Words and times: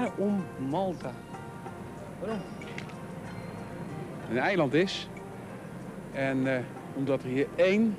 Waarom 0.00 0.44
Malta? 0.68 1.10
Waarom? 2.20 2.40
Een 4.30 4.38
eiland 4.38 4.74
is. 4.74 5.08
En 6.12 6.56
eh, 6.56 6.62
omdat 6.94 7.22
er 7.22 7.28
hier 7.28 7.46
één 7.54 7.96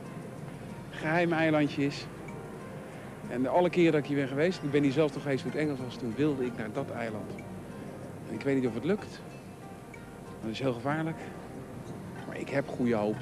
geheim 0.89 1.34
eilandje 1.34 1.86
is. 1.86 2.06
En 3.29 3.48
alle 3.48 3.70
keren 3.70 3.92
dat 3.92 4.02
ik 4.02 4.07
hier 4.07 4.18
ben 4.18 4.28
geweest, 4.28 4.64
ik 4.64 4.71
ben 4.71 4.84
hier 4.84 4.92
zelf 4.92 5.11
toch 5.11 5.21
geweest 5.21 5.42
toen 5.42 5.52
het 5.52 5.61
Engels 5.61 5.79
was, 5.79 5.96
toen 5.96 6.14
wilde 6.16 6.46
ik 6.46 6.57
naar 6.57 6.71
dat 6.74 6.92
eiland. 6.92 7.32
En 8.29 8.33
ik 8.33 8.42
weet 8.42 8.56
niet 8.56 8.68
of 8.68 8.74
het 8.74 8.83
lukt. 8.83 9.21
Dat 10.42 10.52
is 10.52 10.60
heel 10.60 10.74
gevaarlijk. 10.74 11.18
Maar 12.28 12.38
ik 12.38 12.50
heb 12.50 12.68
goede 12.68 12.96
hoop. 12.96 13.15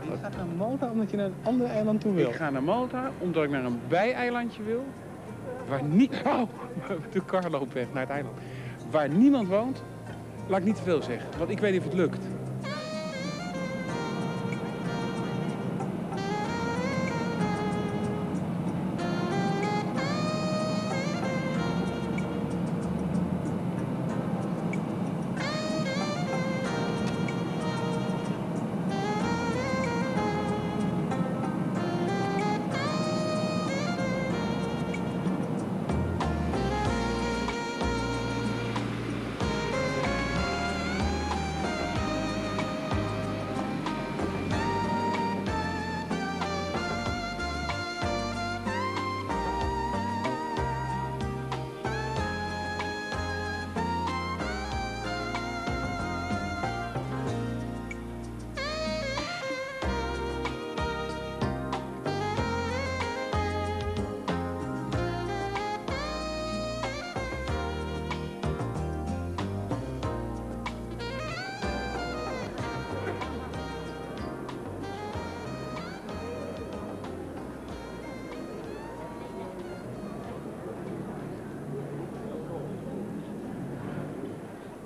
Je 0.00 0.16
gaat 0.22 0.36
naar 0.36 0.46
Malta 0.46 0.90
omdat 0.90 1.10
je 1.10 1.16
naar 1.16 1.26
een 1.26 1.34
ander 1.42 1.66
eiland 1.66 2.00
toe 2.00 2.14
wil. 2.14 2.28
Ik 2.28 2.34
ga 2.34 2.50
naar 2.50 2.62
Malta 2.62 3.10
omdat 3.18 3.44
ik 3.44 3.50
naar 3.50 3.64
een 3.64 3.80
bijeilandje 3.88 4.62
wil. 4.62 4.84
Waar 5.68 5.82
niet... 5.82 6.22
Oh, 6.26 6.42
de 7.12 7.24
kar 7.24 7.50
loopt 7.50 7.72
weg 7.72 7.86
naar 7.92 8.02
het 8.02 8.10
eiland. 8.10 8.36
Waar 8.90 9.08
niemand 9.08 9.48
woont. 9.48 9.82
Laat 10.46 10.58
ik 10.58 10.64
niet 10.64 10.76
te 10.76 10.82
veel 10.82 11.02
zeggen, 11.02 11.28
want 11.38 11.50
ik 11.50 11.58
weet 11.58 11.72
niet 11.72 11.80
of 11.80 11.86
het 11.86 11.94
lukt. 11.94 12.26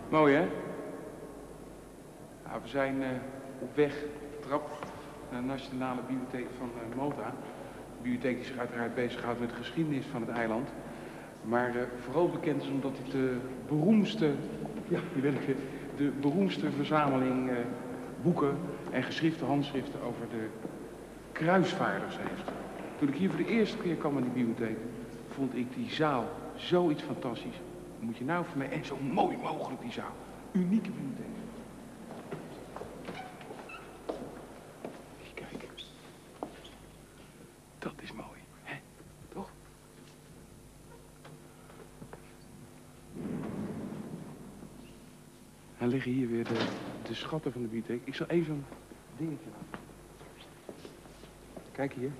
Mooi 0.09 0.34
hè? 0.34 0.41
Ja, 2.45 2.61
we 2.62 2.69
zijn 2.69 3.03
eh, 3.03 3.09
op 3.59 3.77
weg 3.77 4.05
getrapt 4.41 4.73
naar 5.31 5.41
de 5.41 5.47
Nationale 5.47 6.01
Bibliotheek 6.06 6.47
van 6.59 6.70
uh, 6.77 6.96
Malta. 6.96 7.24
De 7.24 8.02
bibliotheek 8.02 8.36
die 8.36 8.45
zich 8.45 8.58
uiteraard 8.58 8.95
bezighoudt 8.95 9.41
met 9.41 9.48
de 9.48 9.55
geschiedenis 9.55 10.05
van 10.11 10.20
het 10.20 10.30
eiland. 10.30 10.68
Maar 11.42 11.77
uh, 11.77 11.83
vooral 12.05 12.29
bekend 12.29 12.63
is 12.63 12.68
omdat 12.68 12.92
het 13.02 13.11
de 13.11 13.36
beroemdste, 13.67 14.30
ja, 14.89 14.98
die 15.13 15.23
ben 15.23 15.35
ik 15.35 15.57
de 15.97 16.11
beroemdste 16.20 16.70
verzameling 16.70 17.51
boeken 18.23 18.57
en 18.91 19.02
geschriften, 19.02 19.47
handschriften 19.47 20.02
over 20.02 20.29
de 20.30 20.47
kruisvaarders 21.33 22.17
heeft. 22.18 22.51
Toen 22.98 23.08
ik 23.08 23.14
hier 23.14 23.30
voor 23.30 23.45
de 23.45 23.51
eerste 23.51 23.77
keer 23.77 23.95
kwam 23.95 24.17
in 24.17 24.23
die 24.23 24.45
bibliotheek, 24.45 24.79
vond 25.29 25.55
ik 25.55 25.74
die 25.74 25.91
zaal 25.91 26.24
zoiets 26.55 27.02
fantastisch 27.02 27.61
moet 28.01 28.17
je 28.17 28.25
nou 28.25 28.45
voor 28.45 28.59
mij, 28.59 28.70
en 28.70 28.85
zo 28.85 28.97
mooi 28.97 29.36
mogelijk 29.36 29.81
die 29.81 29.92
zaal. 29.92 30.14
Unieke 30.53 30.91
bibliotheek. 30.91 31.27
Kijk. 35.35 35.69
Dat 37.79 37.92
is 38.03 38.13
mooi, 38.13 38.39
hè? 38.63 38.77
Toch? 39.29 39.51
En 45.79 45.89
liggen 45.89 46.13
hier 46.13 46.29
weer 46.29 46.45
de, 46.45 46.67
de 47.03 47.15
schatten 47.15 47.53
van 47.53 47.63
de 47.63 47.69
bibliotheek. 47.69 48.07
Ik 48.07 48.15
zal 48.15 48.27
even 48.27 48.55
een 48.55 48.65
dingetje 49.17 49.48
laten. 49.51 49.86
Kijk 51.73 51.92
hier. 51.92 52.11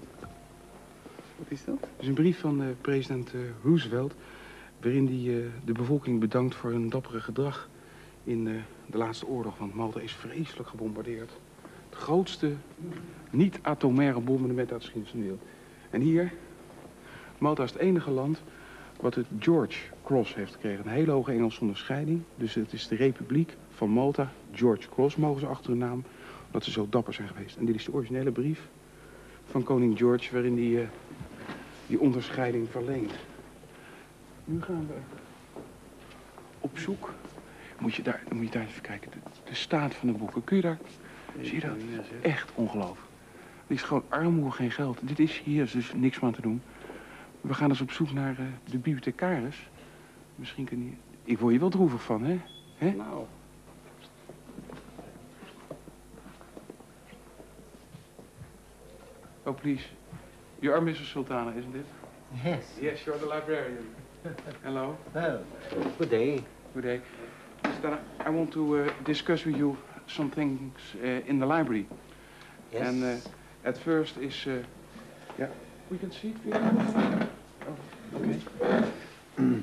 Wat 1.39 1.51
is 1.51 1.65
dat? 1.65 1.81
Het 1.81 1.91
is 2.01 2.09
een 2.09 2.15
brief 2.15 2.41
van 2.41 2.63
uh, 2.63 2.69
president 2.81 3.35
uh, 3.35 3.41
Roosevelt 3.63 4.15
waarin 4.81 5.07
hij 5.07 5.35
uh, 5.35 5.47
de 5.65 5.73
bevolking 5.73 6.21
bedankt 6.21 6.55
voor 6.55 6.71
hun 6.71 6.89
dappere 6.89 7.21
gedrag 7.21 7.69
in 8.25 8.47
uh, 8.47 8.61
de 8.87 8.99
laatste 8.99 9.27
oorlog. 9.27 9.59
Want 9.59 9.75
Malta 9.75 10.01
is 10.01 10.13
vreselijk 10.13 10.69
gebombardeerd. 10.69 11.31
Het 11.89 11.99
grootste 11.99 12.53
niet-atomaire 13.31 14.21
bombardement 14.21 14.73
uit 14.73 14.81
de 14.81 14.87
geschiedenis. 14.87 15.39
En 15.91 16.01
hier, 16.01 16.33
Malta 17.39 17.63
is 17.63 17.73
het 17.73 17.81
enige 17.81 18.11
land 18.11 18.43
wat 19.01 19.15
het 19.15 19.27
George 19.39 19.79
Cross 20.05 20.35
heeft 20.35 20.53
gekregen. 20.53 20.87
Een 20.87 20.93
hele 20.93 21.11
hoge 21.11 21.33
Engelse 21.33 21.61
onderscheiding. 21.61 22.23
Dus 22.37 22.55
het 22.55 22.73
is 22.73 22.89
de 22.89 22.97
Republiek 22.97 23.57
van 23.71 23.91
Malta, 23.91 24.33
George 24.53 24.89
Cross, 24.89 25.17
mogen 25.17 25.41
ze 25.41 25.47
achter 25.47 25.71
hun 25.71 25.79
naam. 25.79 26.05
Omdat 26.47 26.65
ze 26.65 26.71
zo 26.71 26.87
dapper 26.91 27.15
zijn 27.15 27.29
geweest. 27.29 27.57
En 27.57 27.65
dit 27.65 27.75
is 27.75 27.85
de 27.85 27.93
originele 27.93 28.33
brief 28.33 28.69
van 29.45 29.63
koning 29.63 29.99
George 29.99 30.33
waarin 30.33 30.57
hij 30.57 30.83
uh, 30.83 30.89
die 31.87 32.01
onderscheiding 32.01 32.69
verleent. 32.71 33.13
Nu 34.49 34.63
gaan 34.63 34.87
we 34.87 34.95
op 36.61 36.79
zoek. 36.79 37.15
Moet 37.79 37.95
je 37.95 38.03
daar, 38.03 38.23
moet 38.33 38.45
je 38.45 38.51
daar 38.51 38.67
even 38.67 38.83
kijken. 38.83 39.11
De, 39.11 39.19
de 39.45 39.55
staat 39.55 39.95
van 39.95 40.09
de 40.09 40.19
boeken. 40.19 40.45
Kun 40.45 40.57
je 40.57 40.63
daar... 40.63 40.79
Zie 41.41 41.55
je 41.55 41.61
dat? 41.61 41.77
Echt 42.23 42.51
ongelooflijk. 42.55 43.11
Het 43.67 43.77
is 43.77 43.83
gewoon 43.83 44.05
armoede, 44.09 44.51
geen 44.51 44.71
geld. 44.71 44.99
Dit 45.03 45.19
is 45.19 45.41
hier 45.41 45.71
dus 45.73 45.93
niks 45.95 46.21
meer 46.21 46.25
aan 46.25 46.37
te 46.37 46.43
doen. 46.43 46.63
We 47.41 47.55
gaan 47.55 47.69
dus 47.69 47.81
op 47.81 47.91
zoek 47.91 48.13
naar 48.13 48.31
uh, 48.41 48.47
de 48.65 48.79
bibliothecaris. 48.79 49.69
Misschien 50.35 50.65
kun 50.65 50.85
je... 50.85 50.93
Ik 51.25 51.39
word 51.39 51.53
je 51.53 51.61
wel 51.61 51.71
droevig 51.71 52.03
van, 52.03 52.25
hè? 52.25 52.41
hè? 52.77 52.91
Nou. 52.91 53.25
Oh, 59.43 59.57
please. 59.57 59.85
You 60.59 60.75
are 60.75 60.85
Mrs. 60.85 61.11
Sultana, 61.11 61.51
isn't 61.51 61.75
it? 61.75 61.87
Yes. 62.45 62.65
Yes, 62.81 63.05
you're 63.05 63.21
the 63.21 63.35
librarian. 63.35 63.87
Hello. 64.63 64.97
Oh, 65.15 65.41
good 65.99 66.11
day. 66.11 66.45
Good 66.75 66.83
day. 66.83 67.01
Sultana, 67.63 68.01
I 68.21 68.31
want 68.31 68.53
to 68.53 68.81
uh, 68.81 68.91
discuss 69.05 69.45
with 69.45 69.57
you 69.57 69.77
some 70.07 70.31
things 70.31 70.75
uh, 71.03 71.07
in 71.27 71.39
the 71.39 71.47
library. 71.47 71.87
Yes. 72.73 72.89
And 72.89 73.05
uh, 73.05 73.17
at 73.65 73.79
first 73.79 74.17
is... 74.19 74.35
Uh, 74.47 74.63
yeah, 75.39 75.47
we 75.91 75.99
can 75.99 76.11
see 76.11 76.35
it. 76.47 76.57
Oh, 76.57 77.77
okay. 78.17 79.63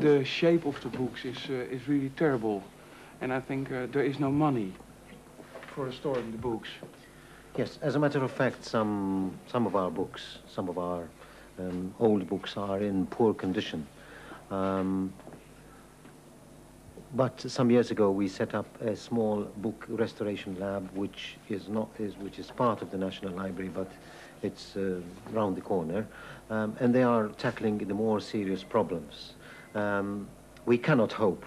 the 0.00 0.24
shape 0.24 0.66
of 0.66 0.80
the 0.82 0.88
books 0.88 1.24
is, 1.24 1.38
uh, 1.50 1.74
is 1.74 1.86
really 1.88 2.10
terrible. 2.10 2.62
And 3.20 3.32
I 3.32 3.40
think 3.40 3.70
uh, 3.70 3.86
there 3.92 4.04
is 4.04 4.18
no 4.18 4.30
money 4.30 4.72
for 5.74 5.92
storing 5.92 6.32
the 6.32 6.38
books. 6.38 6.68
Yes, 7.56 7.78
as 7.82 7.96
a 7.96 7.98
matter 7.98 8.22
of 8.22 8.30
fact, 8.30 8.64
some, 8.64 9.38
some 9.46 9.66
of 9.66 9.76
our 9.76 9.90
books, 9.90 10.38
some 10.54 10.68
of 10.68 10.78
our 10.78 11.08
um, 11.60 11.94
old 11.98 12.28
books 12.28 12.56
are 12.56 12.80
in 12.80 13.06
poor 13.06 13.34
condition. 13.34 13.86
Um, 14.50 15.12
but 17.14 17.40
some 17.40 17.70
years 17.70 17.90
ago, 17.90 18.10
we 18.10 18.28
set 18.28 18.54
up 18.54 18.66
a 18.80 18.94
small 18.94 19.42
book 19.56 19.84
restoration 19.88 20.56
lab, 20.60 20.88
which 20.94 21.36
is 21.48 21.68
not 21.68 21.88
is 21.98 22.16
which 22.18 22.38
is 22.38 22.50
part 22.50 22.82
of 22.82 22.90
the 22.90 22.98
National 22.98 23.32
Library, 23.34 23.68
but 23.68 23.90
it's 24.42 24.76
uh, 24.76 25.00
round 25.32 25.56
the 25.56 25.60
corner, 25.60 26.06
um, 26.50 26.76
and 26.80 26.94
they 26.94 27.02
are 27.02 27.28
tackling 27.28 27.78
the 27.78 27.94
more 27.94 28.20
serious 28.20 28.62
problems. 28.62 29.34
Um, 29.74 30.28
we 30.66 30.78
cannot 30.78 31.12
hope 31.12 31.44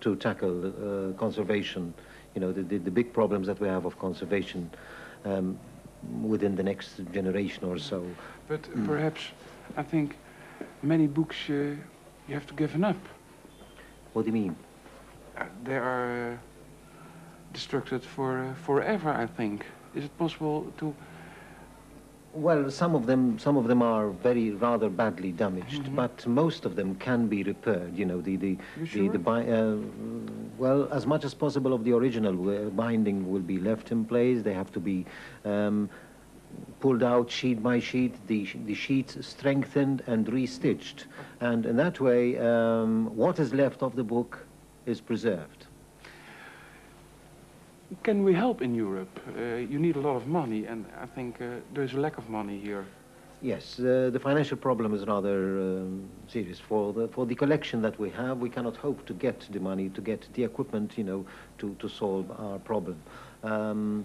to 0.00 0.14
tackle 0.16 0.66
uh, 0.66 1.12
conservation, 1.14 1.94
you 2.34 2.40
know, 2.40 2.52
the, 2.52 2.62
the, 2.62 2.78
the, 2.78 2.90
big 2.90 3.12
problems 3.12 3.46
that 3.46 3.58
we 3.60 3.68
have 3.68 3.86
of 3.86 3.98
conservation 3.98 4.70
um, 5.24 5.58
within 6.22 6.56
the 6.56 6.62
next 6.62 7.00
generation 7.12 7.64
or 7.64 7.78
so. 7.78 8.04
But 8.48 8.62
mm. 8.62 8.86
perhaps, 8.86 9.20
I 9.76 9.82
think, 9.82 10.16
many 10.82 11.06
books 11.06 11.36
uh, 11.48 11.52
you 12.28 12.34
have 12.34 12.46
to 12.46 12.54
give 12.54 12.82
up. 12.84 12.96
What 14.12 14.22
do 14.22 14.28
you 14.28 14.32
mean? 14.32 14.56
Uh, 15.36 15.44
they 15.64 15.76
are 15.76 16.32
uh, 16.32 16.36
destructed 17.52 18.02
for 18.02 18.38
uh, 18.38 18.54
forever, 18.54 19.10
I 19.10 19.26
think. 19.26 19.66
Is 19.94 20.04
it 20.04 20.18
possible 20.18 20.72
to 20.78 20.94
Well, 22.36 22.70
some 22.70 22.94
of 22.94 23.06
them, 23.06 23.38
some 23.38 23.56
of 23.56 23.66
them 23.66 23.80
are 23.80 24.10
very 24.10 24.50
rather 24.50 24.90
badly 24.90 25.32
damaged, 25.32 25.84
Mhm. 25.84 25.94
but 25.96 26.26
most 26.26 26.66
of 26.66 26.76
them 26.76 26.94
can 26.96 27.28
be 27.28 27.42
repaired. 27.42 27.96
You 27.96 28.04
know, 28.04 28.20
the 28.20 28.36
the 28.36 28.50
You 28.50 28.58
the, 28.80 28.86
sure? 28.86 29.12
the 29.12 29.18
bi- 29.18 29.46
uh, 29.48 29.76
well, 30.58 30.86
as 30.92 31.06
much 31.06 31.24
as 31.24 31.32
possible 31.34 31.72
of 31.72 31.82
the 31.84 31.92
original 31.94 32.36
uh, 32.50 32.68
binding 32.82 33.30
will 33.32 33.46
be 33.54 33.58
left 33.58 33.90
in 33.90 34.04
place. 34.04 34.42
They 34.42 34.52
have 34.52 34.70
to 34.72 34.80
be 34.80 35.06
um, 35.46 35.88
pulled 36.80 37.02
out 37.02 37.30
sheet 37.30 37.62
by 37.62 37.78
sheet. 37.80 38.14
The 38.26 38.46
the 38.66 38.74
sheets 38.74 39.16
strengthened 39.26 40.02
and 40.06 40.26
restitched, 40.26 41.04
and 41.40 41.64
in 41.64 41.76
that 41.76 42.00
way, 42.00 42.22
um, 42.38 43.16
what 43.16 43.38
is 43.40 43.54
left 43.54 43.82
of 43.82 43.96
the 43.96 44.04
book 44.04 44.44
is 44.84 45.00
preserved. 45.00 45.55
Can 48.02 48.24
we 48.24 48.34
help 48.34 48.62
in 48.62 48.74
Europe? 48.74 49.20
Uh, 49.38 49.56
you 49.56 49.78
need 49.78 49.94
a 49.94 50.00
lot 50.00 50.16
of 50.16 50.26
money, 50.26 50.66
and 50.66 50.84
I 51.00 51.06
think 51.06 51.40
uh, 51.40 51.60
there's 51.72 51.92
a 51.92 52.00
lack 52.00 52.18
of 52.18 52.28
money 52.28 52.58
here. 52.58 52.84
Yes, 53.42 53.78
uh, 53.78 54.10
the 54.12 54.18
financial 54.18 54.56
problem 54.56 54.92
is 54.92 55.06
rather 55.06 55.60
um, 55.60 56.08
serious. 56.26 56.58
For 56.58 56.92
the, 56.92 57.06
for 57.06 57.26
the 57.26 57.34
collection 57.36 57.82
that 57.82 57.96
we 57.98 58.10
have, 58.10 58.38
we 58.38 58.50
cannot 58.50 58.76
hope 58.76 59.06
to 59.06 59.12
get 59.12 59.46
the 59.52 59.60
money, 59.60 59.88
to 59.90 60.00
get 60.00 60.26
the 60.34 60.42
equipment, 60.42 60.98
you 60.98 61.04
know, 61.04 61.26
to, 61.58 61.76
to 61.78 61.88
solve 61.88 62.28
our 62.40 62.58
problem. 62.58 63.00
Um, 63.44 64.04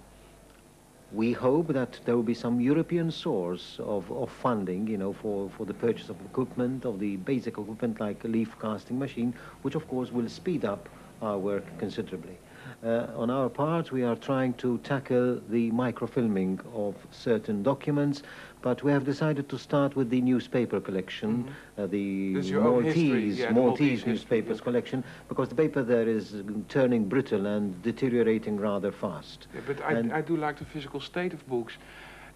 we 1.12 1.32
hope 1.32 1.70
that 1.70 2.00
there 2.06 2.16
will 2.16 2.24
be 2.24 2.36
some 2.36 2.62
European 2.62 3.10
source 3.10 3.78
of, 3.80 4.12
of 4.12 4.32
funding, 4.32 4.86
you 4.86 4.98
know, 4.98 5.12
for, 5.12 5.50
for 5.58 5.66
the 5.66 5.74
purchase 5.74 6.10
of 6.10 6.22
equipment, 6.22 6.86
of 6.86 7.00
the 7.00 7.16
basic 7.18 7.58
equipment 7.58 8.00
like 8.00 8.24
a 8.26 8.28
leaf 8.28 8.56
casting 8.62 9.00
machine, 9.00 9.34
which 9.64 9.74
of 9.74 9.88
course 9.88 10.12
will 10.12 10.30
speed 10.30 10.66
up 10.66 10.88
our 11.22 11.38
work 11.40 11.66
considerably. 11.80 12.38
Uh, 12.84 13.06
on 13.16 13.30
our 13.30 13.48
part, 13.48 13.92
we 13.92 14.02
are 14.02 14.16
trying 14.16 14.54
to 14.56 14.80
tackle 14.80 15.40
the 15.50 15.70
microfilming 15.70 16.60
of 16.74 16.96
certain 17.12 17.62
documents, 17.62 18.24
but 18.64 18.82
we 18.82 18.92
have 18.92 19.06
decided 19.06 19.48
to 19.48 19.58
start 19.58 19.96
with 19.96 20.10
the 20.10 20.20
newspaper 20.20 20.80
collection, 20.80 21.54
uh, 21.78 21.86
the 21.86 22.34
This 22.34 22.46
is 22.46 22.52
your 22.52 22.64
Maltese, 22.64 23.38
yeah, 23.38 23.50
the 23.50 23.54
Maltese 23.54 24.04
newspapers 24.08 24.58
yes. 24.58 24.62
collection, 24.62 25.04
because 25.30 25.48
the 25.50 25.54
paper 25.56 25.84
there 25.84 26.08
is 26.08 26.34
turning 26.70 27.08
brittle 27.08 27.46
and 27.46 27.80
deteriorating 27.84 28.58
rather 28.60 28.92
fast. 28.92 29.46
Yeah, 29.54 29.62
but 29.68 29.80
I, 29.84 30.18
I 30.18 30.22
do 30.22 30.36
like 30.36 30.58
the 30.58 30.66
physical 30.66 31.00
state 31.00 31.34
of 31.34 31.48
books, 31.48 31.74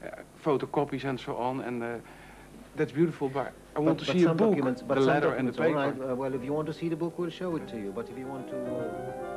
uh, 0.03 0.09
photocopies 0.44 1.06
and 1.06 1.19
so 1.19 1.38
on, 1.38 1.62
and 1.62 1.81
uh, 1.81 1.95
that's 2.75 2.92
beautiful. 2.92 3.30
But 3.30 3.51
I 3.75 3.80
want 3.80 3.97
But- 3.97 4.06
to 4.06 4.13
but 4.13 4.19
see 4.19 4.25
a 4.25 4.33
book, 4.36 4.77
the 4.89 5.00
letter 5.00 5.33
and 5.33 5.47
the 5.47 5.53
paper. 5.53 5.74
right, 5.74 6.12
uh, 6.12 6.15
well, 6.15 6.36
if 6.36 6.44
you 6.44 6.53
want 6.53 6.68
to 6.68 6.74
see 6.74 6.88
the 6.88 6.95
book, 6.95 7.18
we'll 7.18 7.31
show 7.31 7.56
it 7.56 7.68
to 7.69 7.77
you. 7.77 7.92
But 7.92 8.09
if 8.09 8.15
you 8.18 8.27
want 8.27 8.47
to 8.50 9.34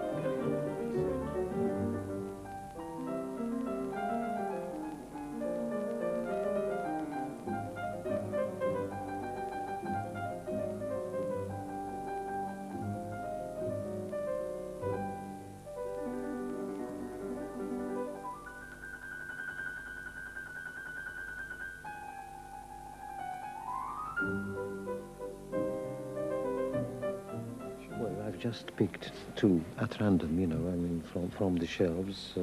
just 28.50 28.74
picked 28.76 29.10
two 29.36 29.62
at 29.78 30.00
random, 30.00 30.38
you 30.40 30.46
know, 30.46 30.56
I 30.56 30.76
mean, 30.76 31.02
from, 31.12 31.28
from 31.30 31.56
the 31.56 31.66
shelves. 31.66 32.32
Uh, 32.36 32.42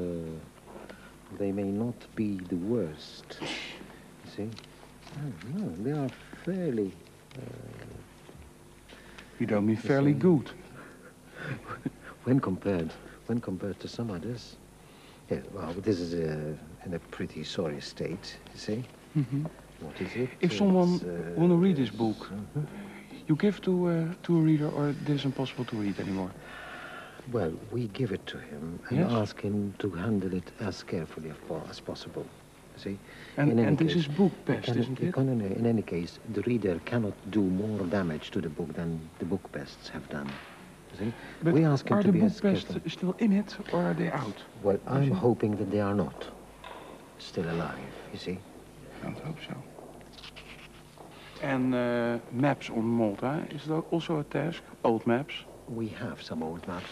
they 1.40 1.52
may 1.52 1.72
not 1.72 1.96
be 2.16 2.38
the 2.50 2.58
worst, 2.58 3.38
you 3.42 3.48
see. 4.36 4.50
Oh, 5.18 5.58
no, 5.58 5.70
they 5.84 5.92
are 5.92 6.10
fairly, 6.44 6.92
You 9.40 9.48
don't 9.48 9.66
mean 9.66 9.78
fairly 9.78 10.14
good. 10.14 10.52
when 12.26 12.40
compared, 12.40 12.92
when 13.26 13.40
compared 13.42 13.80
to 13.80 13.88
some 13.88 14.12
others. 14.12 14.58
Yeah, 15.32 15.40
well, 15.54 15.74
this 15.74 16.00
is 16.00 16.14
uh, 16.14 16.56
in 16.86 16.94
a 16.94 17.00
pretty 17.00 17.44
sorry 17.44 17.82
state, 17.82 18.38
you 18.54 18.60
see. 18.60 18.84
Mhm. 19.18 19.50
What 19.80 20.00
is 20.02 20.16
it? 20.16 20.30
If 20.40 20.54
someone 20.54 21.00
uh, 21.02 21.40
wanna 21.40 21.56
read 21.56 21.78
this 21.78 21.90
book, 21.90 22.30
uh, 22.32 22.60
You 23.28 23.36
give 23.36 23.62
to 23.62 23.88
uh, 23.88 24.06
to 24.24 24.38
a 24.38 24.42
reader, 24.42 24.70
or 24.70 24.94
this 25.06 25.20
is 25.22 25.26
impossible 25.26 25.66
to 25.66 25.76
read 25.76 26.00
anymore. 26.00 26.32
Well, 27.32 27.54
we 27.72 27.88
give 27.88 28.12
it 28.12 28.26
to 28.28 28.38
him 28.38 28.80
and 28.90 29.00
Yes. 29.00 29.12
ask 29.12 29.42
him 29.42 29.74
to 29.80 29.90
handle 29.90 30.32
it 30.34 30.52
as 30.60 30.84
carefully 30.84 31.32
as 31.70 31.80
possible. 31.80 32.26
You 32.76 32.82
see? 32.84 32.98
And, 33.38 33.52
In 33.52 33.60
any 33.60 33.68
and 33.68 33.78
this 33.78 33.94
case, 33.94 34.04
is 34.04 34.08
book 34.08 34.32
best, 34.46 34.66
cannot- 34.66 34.80
isn't 34.82 35.00
it? 35.02 35.58
in 35.58 35.66
any 35.66 35.82
case, 35.82 36.20
the 36.34 36.42
reader 36.42 36.80
cannot 36.86 37.14
do 37.32 37.42
more 37.42 37.80
damage 37.88 38.30
to 38.32 38.42
the 38.42 38.50
book 38.50 38.74
than 38.74 39.00
the 39.20 39.26
book 39.26 39.52
bests 39.52 39.90
have 39.90 40.08
done. 40.10 40.30
See? 41.00 41.12
But 41.44 41.54
we 41.54 41.66
ask 41.66 41.90
him 41.90 41.98
are 41.98 42.02
to 42.04 42.08
the 42.08 42.14
be 42.14 42.20
book 42.20 42.30
as 42.32 42.40
careful. 42.42 42.82
still 42.90 43.16
in 43.20 43.32
it, 43.34 43.58
or 43.74 43.82
are 43.82 43.94
they 43.96 44.12
out? 44.12 44.38
Well, 44.62 44.80
I'm 44.88 45.10
hoping 45.12 45.56
that 45.58 45.72
they 45.72 45.82
are 45.82 45.96
not 45.96 46.26
still 47.18 47.50
alive. 47.50 47.94
You 48.14 48.20
see? 48.20 48.38
I 49.02 49.06
don't 49.06 49.20
hope 49.20 49.38
so. 49.48 49.56
And 51.42 51.76
uh, 51.76 52.18
maps 52.32 52.70
on 52.70 52.86
Malta, 52.86 53.46
is 53.52 53.66
that 53.66 53.84
also 53.92 54.20
a 54.20 54.24
task? 54.24 54.62
Old 54.84 55.06
maps? 55.06 55.34
We 55.68 55.88
have 55.90 56.22
some 56.22 56.42
old 56.44 56.68
maps. 56.68 56.90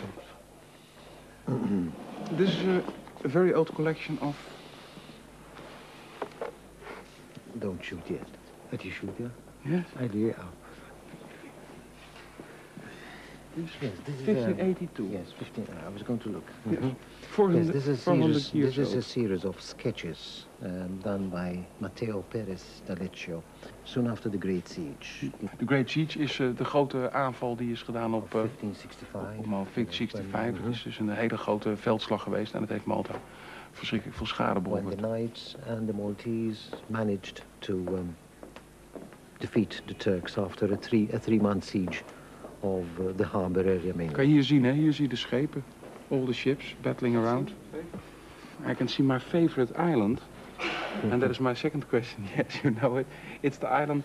This 2.31 2.49
is 2.51 2.63
a, 2.67 2.83
a 3.25 3.27
very 3.27 3.53
old 3.53 3.73
collection 3.75 4.17
of... 4.21 4.35
Don't 7.59 7.83
shoot 7.83 8.01
yet. 8.09 8.25
Let 8.71 8.83
you 8.85 8.91
shoot, 8.91 9.13
yeah? 9.19 9.27
Yes, 9.65 9.85
Idea. 10.01 10.35
Yes, 13.55 13.93
this 14.05 14.15
is 14.15 14.27
uh, 14.29 14.55
1582. 14.55 15.09
Yes, 15.11 15.27
15. 15.37 15.67
I 15.85 15.89
was 15.89 16.01
going 16.01 16.19
to 16.19 16.29
look. 16.29 16.47
Yes. 16.71 16.79
Mhm. 16.79 16.95
400, 17.33 17.65
Yes, 17.65 17.73
this 17.73 17.87
is 17.87 17.99
a 17.99 18.01
400 18.11 18.41
series, 18.41 18.51
years 18.53 18.75
this 18.75 18.87
is 18.87 18.93
a 18.93 18.95
old. 18.95 19.03
series 19.05 19.43
of 19.45 19.59
sketches 19.61 20.47
um, 20.63 20.99
done 21.01 21.29
by 21.29 21.67
Matteo 21.77 22.21
Perez 22.29 22.81
D'Aleccio 22.85 23.41
soon 23.83 24.07
after 24.07 24.29
the 24.31 24.37
Great 24.37 24.69
Siege 24.69 25.31
De 25.57 25.65
Great 25.65 25.89
Siege 25.89 26.19
is 26.19 26.39
uh, 26.39 26.55
de 26.55 26.63
grote 26.65 27.11
aanval 27.11 27.55
die 27.55 27.71
is 27.71 27.81
gedaan 27.81 28.13
op, 28.13 28.23
uh, 28.25 28.31
1565. 28.31 29.37
op 29.37 29.45
Malta. 29.45 29.69
1565. 29.73 30.31
When- 30.31 30.63
Het 30.65 30.75
is 30.75 30.83
dus 30.83 30.99
een 30.99 31.09
hele 31.09 31.37
grote 31.37 31.77
veldslag 31.77 32.21
geweest 32.23 32.53
en 32.53 32.61
het 32.61 32.69
heeft 32.69 32.85
Malta 32.85 33.13
verschrikkelijk 33.71 34.17
veel 34.17 34.27
schade 34.27 34.61
When 34.61 34.63
the 34.63 34.95
berokkend. 34.95 35.01
Knights 35.13 35.55
and 35.67 35.87
the 35.87 35.93
Maltese 35.93 36.61
managed 36.87 37.45
to 37.59 37.73
um, 37.73 38.15
defeat 39.37 39.81
the 39.85 39.95
Turks 39.95 40.37
after 40.37 40.71
a 40.71 40.77
three 40.77 41.09
a 41.13 41.19
three 41.19 41.39
month 41.41 41.63
siege 41.63 42.03
of 42.59 42.83
uh, 42.99 43.05
the 43.15 43.25
harbor 43.25 43.65
area. 43.65 43.93
Kan 44.11 44.25
je 44.27 44.31
hier 44.31 44.43
zien, 44.43 44.63
hè? 44.63 44.71
Hier 44.71 44.93
zie 44.93 45.03
je 45.03 45.09
de 45.09 45.15
schepen. 45.15 45.63
All 46.13 46.27
the 46.27 46.33
ships 46.33 46.65
battling 46.83 47.15
around. 47.15 47.51
I 48.67 48.75
can 48.75 48.87
see 48.87 49.01
my 49.01 49.17
favorite 49.17 49.71
island. 49.75 50.21
And 51.01 51.19
that 51.23 51.31
is 51.31 51.39
my 51.39 51.55
second 51.55 51.89
question. 51.89 52.29
Yes, 52.37 52.63
you 52.63 52.69
know 52.69 52.97
it. 52.97 53.07
It's 53.41 53.57
the 53.57 53.67
island. 53.67 54.03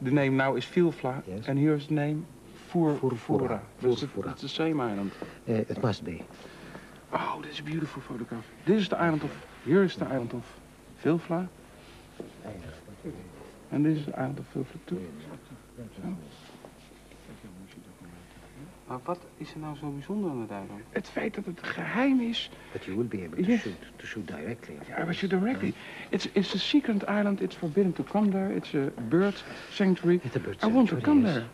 The 0.00 0.10
name 0.10 0.38
now 0.38 0.56
is 0.56 0.64
Filfla. 0.64 1.22
Yes. 1.26 1.44
And 1.46 1.58
here's 1.58 1.86
the 1.88 1.94
name 1.94 2.26
Fur 2.72 2.96
Furfura. 2.96 3.18
Fura. 3.18 3.60
That's, 3.82 4.00
the- 4.00 4.06
Furfura. 4.06 4.48
same 4.48 4.80
island. 4.80 5.10
Uh, 5.46 5.52
it 5.72 5.82
must 5.82 6.02
be. 6.02 6.24
Oh, 7.12 7.42
this 7.42 7.52
is 7.54 7.60
a 7.60 7.62
beautiful 7.62 8.00
photograph. 8.00 8.46
This 8.64 8.80
is 8.82 8.88
the 8.88 8.98
island 8.98 9.22
of. 9.22 9.30
Here 9.66 9.84
is 9.84 9.96
the 9.96 10.06
island 10.06 10.32
of 10.32 10.44
Filfla. 11.04 11.46
And 13.70 13.84
this 13.84 13.98
is 13.98 14.06
the 14.06 14.18
island 14.18 14.38
of 14.38 14.46
Filfla 14.54 14.78
too. 14.86 15.06
Maar 18.88 18.98
wat 19.04 19.18
is 19.36 19.52
er 19.52 19.58
nou 19.58 19.76
zo 19.76 19.88
bijzonder 19.90 20.30
aan 20.30 20.40
het 20.40 20.50
eiland? 20.50 20.80
Het 20.90 21.08
feit 21.08 21.34
dat 21.34 21.44
het 21.44 21.62
geheim 21.62 22.20
is. 22.20 22.50
But 22.72 22.84
you 22.84 22.96
will 22.96 23.06
be 23.06 23.16
able 23.16 23.42
to 23.42 23.50
Yes. 23.50 23.60
shoot 23.60 23.74
to 23.96 24.06
shoot 24.06 24.26
directly. 24.26 24.74
Yeah, 24.88 25.10
you 25.12 25.28
directly. 25.28 25.74
It's 26.08 26.28
it's 26.32 26.54
a 26.54 26.58
secret 26.58 27.06
island. 27.08 27.40
It's 27.40 27.56
forbidden 27.56 27.92
to 27.92 28.02
come 28.04 28.30
there. 28.30 28.54
It's 28.54 28.74
a 28.74 28.90
bird 29.08 29.42
sanctuary. 29.70 30.20
It's 30.22 30.36
a 30.36 30.40
bird 30.40 30.56
I 30.62 30.66
want 30.66 30.88
to 30.88 30.94
sanctuary, 30.94 31.02
come 31.02 31.20
yes. 31.22 31.34
there. 31.34 31.46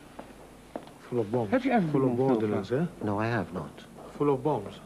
Full 1.09 1.19
of 1.19 1.31
bombs. 1.31 1.51
Have 1.51 1.65
you 1.65 1.75
ever 1.75 1.89
Full 1.91 2.01
been 2.01 2.11
of 2.11 2.17
borderlands, 2.17 2.71
eh? 2.71 2.87
No, 3.03 3.21
I 3.21 3.27
have 3.27 3.53
not. 3.53 3.87
Full 4.17 4.29
of 4.29 4.43
bombs. 4.43 4.81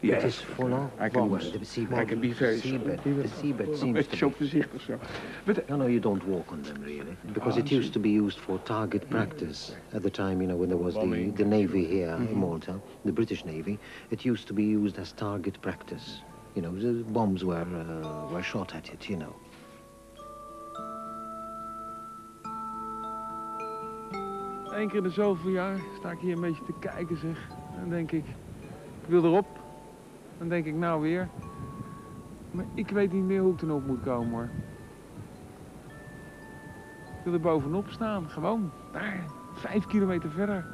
It 0.00 0.10
Yes. 0.10 0.24
is 0.24 0.36
full 0.56 0.72
I 1.00 1.08
can- 1.08 1.28
bombs. 1.28 1.50
The 1.50 1.58
seabed, 1.64 1.92
I 1.98 2.04
can 2.04 2.20
be 2.20 2.32
very 2.32 2.56
the 2.60 2.68
seabed, 2.68 3.02
the 3.02 3.28
seabed 3.28 3.76
seems 3.76 4.06
to 4.06 4.16
zo 4.16 4.28
be. 4.28 4.34
voorzichtig 4.38 4.80
zo. 4.86 4.98
But 5.44 5.68
No, 5.68 5.76
no, 5.76 5.86
you 5.88 5.98
don't 6.00 6.24
walk 6.24 6.52
on 6.52 6.62
them 6.62 6.76
really, 6.84 7.16
because 7.32 7.56
Oh, 7.56 7.64
it 7.64 7.70
used 7.72 7.92
to 7.92 7.98
be 8.00 8.10
used 8.10 8.38
for 8.38 8.58
target 8.62 9.08
practice 9.08 9.74
at 9.92 10.02
the 10.02 10.10
time. 10.10 10.40
You 10.40 10.46
know, 10.48 10.56
when 10.60 10.68
there 10.68 10.78
was 10.84 10.94
the, 10.94 11.32
the 11.34 11.44
navy 11.44 11.84
here 11.84 12.14
in 12.16 12.26
Mm-hmm. 12.28 12.40
Malta, 12.40 12.80
the 13.04 13.12
British 13.12 13.44
Navy, 13.44 13.78
it 14.10 14.24
used 14.24 14.46
to 14.46 14.54
be 14.54 14.62
used 14.62 14.98
as 14.98 15.12
target 15.12 15.60
practice. 15.60 16.22
You 16.54 16.62
know, 16.62 16.72
the 16.78 17.02
bombs 17.12 17.42
were 17.42 17.66
uh, 17.66 18.32
were 18.32 18.42
shot 18.42 18.74
at 18.74 18.88
it. 18.92 19.08
You 19.08 19.16
know. 19.18 19.34
Eén 24.72 24.88
keer 24.88 24.96
in 24.96 25.02
de 25.02 25.10
zoveel 25.10 25.50
jaar 25.50 25.78
sta 25.98 26.10
ik 26.10 26.18
hier 26.18 26.34
een 26.34 26.40
beetje 26.40 26.64
te 26.64 26.72
kijken 26.78 27.16
zeg. 27.16 27.48
Dan 27.80 27.88
denk 27.88 28.12
ik, 28.12 28.24
ik 29.02 29.08
wil 29.08 29.24
erop. 29.24 29.46
Dan 30.38 30.48
denk 30.48 30.66
ik 30.66 30.74
nou 30.74 31.00
weer. 31.00 31.28
Maar 32.50 32.64
ik 32.74 32.90
weet 32.90 33.12
niet 33.12 33.24
meer 33.24 33.40
hoe 33.40 33.52
ik 33.52 33.62
erop 33.62 33.86
moet 33.86 34.02
komen 34.02 34.30
hoor. 34.30 34.48
Ik 37.18 37.24
wil 37.24 37.32
er 37.32 37.40
bovenop 37.40 37.88
staan, 37.88 38.28
gewoon. 38.28 38.70
Daar, 38.92 39.24
vijf 39.52 39.86
kilometer 39.86 40.30
verder. 40.30 40.66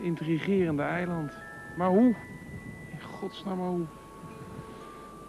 Intrigerende 0.00 0.82
eiland. 0.82 1.32
Maar 1.76 1.88
hoe? 1.88 2.14
In 2.90 3.00
godsnaam 3.00 3.58
hoe? 3.58 3.86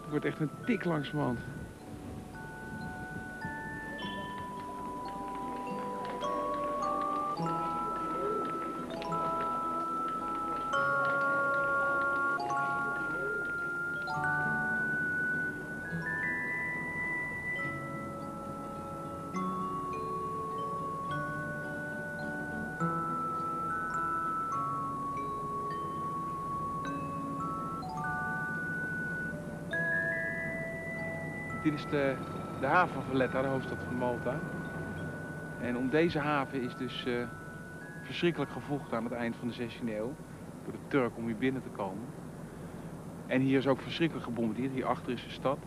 Het 0.00 0.10
wordt 0.10 0.24
echt 0.24 0.40
een 0.40 0.50
tik 0.66 0.84
langzamerhand. 0.84 1.38
Dit 31.72 31.80
is 31.80 31.90
de, 32.60 32.66
haven 32.66 32.94
van 32.94 33.02
Valletta, 33.02 33.42
de 33.42 33.48
hoofdstad 33.48 33.78
van 33.84 33.96
Malta. 33.96 34.40
En 35.60 35.76
om 35.76 35.90
deze 35.90 36.18
haven 36.18 36.62
is 36.62 36.76
dus 36.76 37.04
eh, 37.06 37.12
verschrikkelijk 38.02 38.50
gevochten 38.50 38.96
aan 38.96 39.04
het 39.04 39.12
eind 39.12 39.36
van 39.36 39.48
de 39.48 39.54
16e 39.54 39.88
eeuw. 39.88 40.14
Door 40.64 40.72
de 40.72 40.88
Turk 40.88 41.16
om 41.16 41.26
hier 41.26 41.36
binnen 41.36 41.62
te 41.62 41.68
komen. 41.68 42.04
En 43.26 43.40
hier 43.40 43.58
is 43.58 43.66
ook 43.66 43.80
verschrikkelijk 43.80 44.26
gebombardeerd. 44.26 44.72
Hierachter 44.72 45.12
is 45.12 45.22
de 45.22 45.30
stad. 45.30 45.58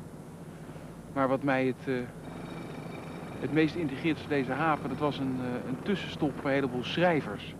Maar 1.13 1.27
wat 1.27 1.43
mij 1.43 1.65
het, 1.65 1.87
eh, 1.87 1.93
het 3.39 3.53
meest 3.53 3.75
integreert 3.75 4.19
van 4.19 4.29
deze 4.29 4.51
haven, 4.51 4.89
dat 4.89 4.99
was 4.99 5.19
een, 5.19 5.37
eh, 5.39 5.67
een 5.69 5.77
tussenstop 5.83 6.31
voor 6.35 6.49
een 6.49 6.55
heleboel 6.55 6.83
schrijvers. 6.83 7.55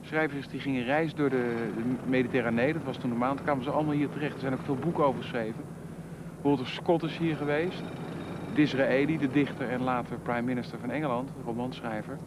Schrijvers 0.00 0.48
die 0.48 0.60
gingen 0.60 0.84
reizen 0.84 1.16
door 1.16 1.30
de, 1.30 1.72
de 1.76 2.10
Mediterranee, 2.10 2.72
dat 2.72 2.84
was 2.84 2.96
toen 2.96 3.10
de 3.10 3.16
maand, 3.16 3.42
kwamen 3.42 3.64
ze 3.64 3.70
allemaal 3.70 3.94
hier 3.94 4.10
terecht. 4.10 4.34
Er 4.34 4.40
zijn 4.40 4.52
ook 4.52 4.64
veel 4.64 4.76
boeken 4.76 5.04
over 5.04 5.22
geschreven. 5.22 5.69
Walter 6.42 6.66
Scott 6.66 7.02
is 7.02 7.18
hier 7.18 7.36
geweest. 7.36 7.82
Disraeli, 8.54 9.18
de 9.18 9.30
dichter 9.30 9.68
en 9.68 9.82
later 9.82 10.16
prime 10.22 10.42
minister 10.42 10.78
van 10.78 10.90
Engeland, 10.90 11.30
romanschrijver. 11.44 12.18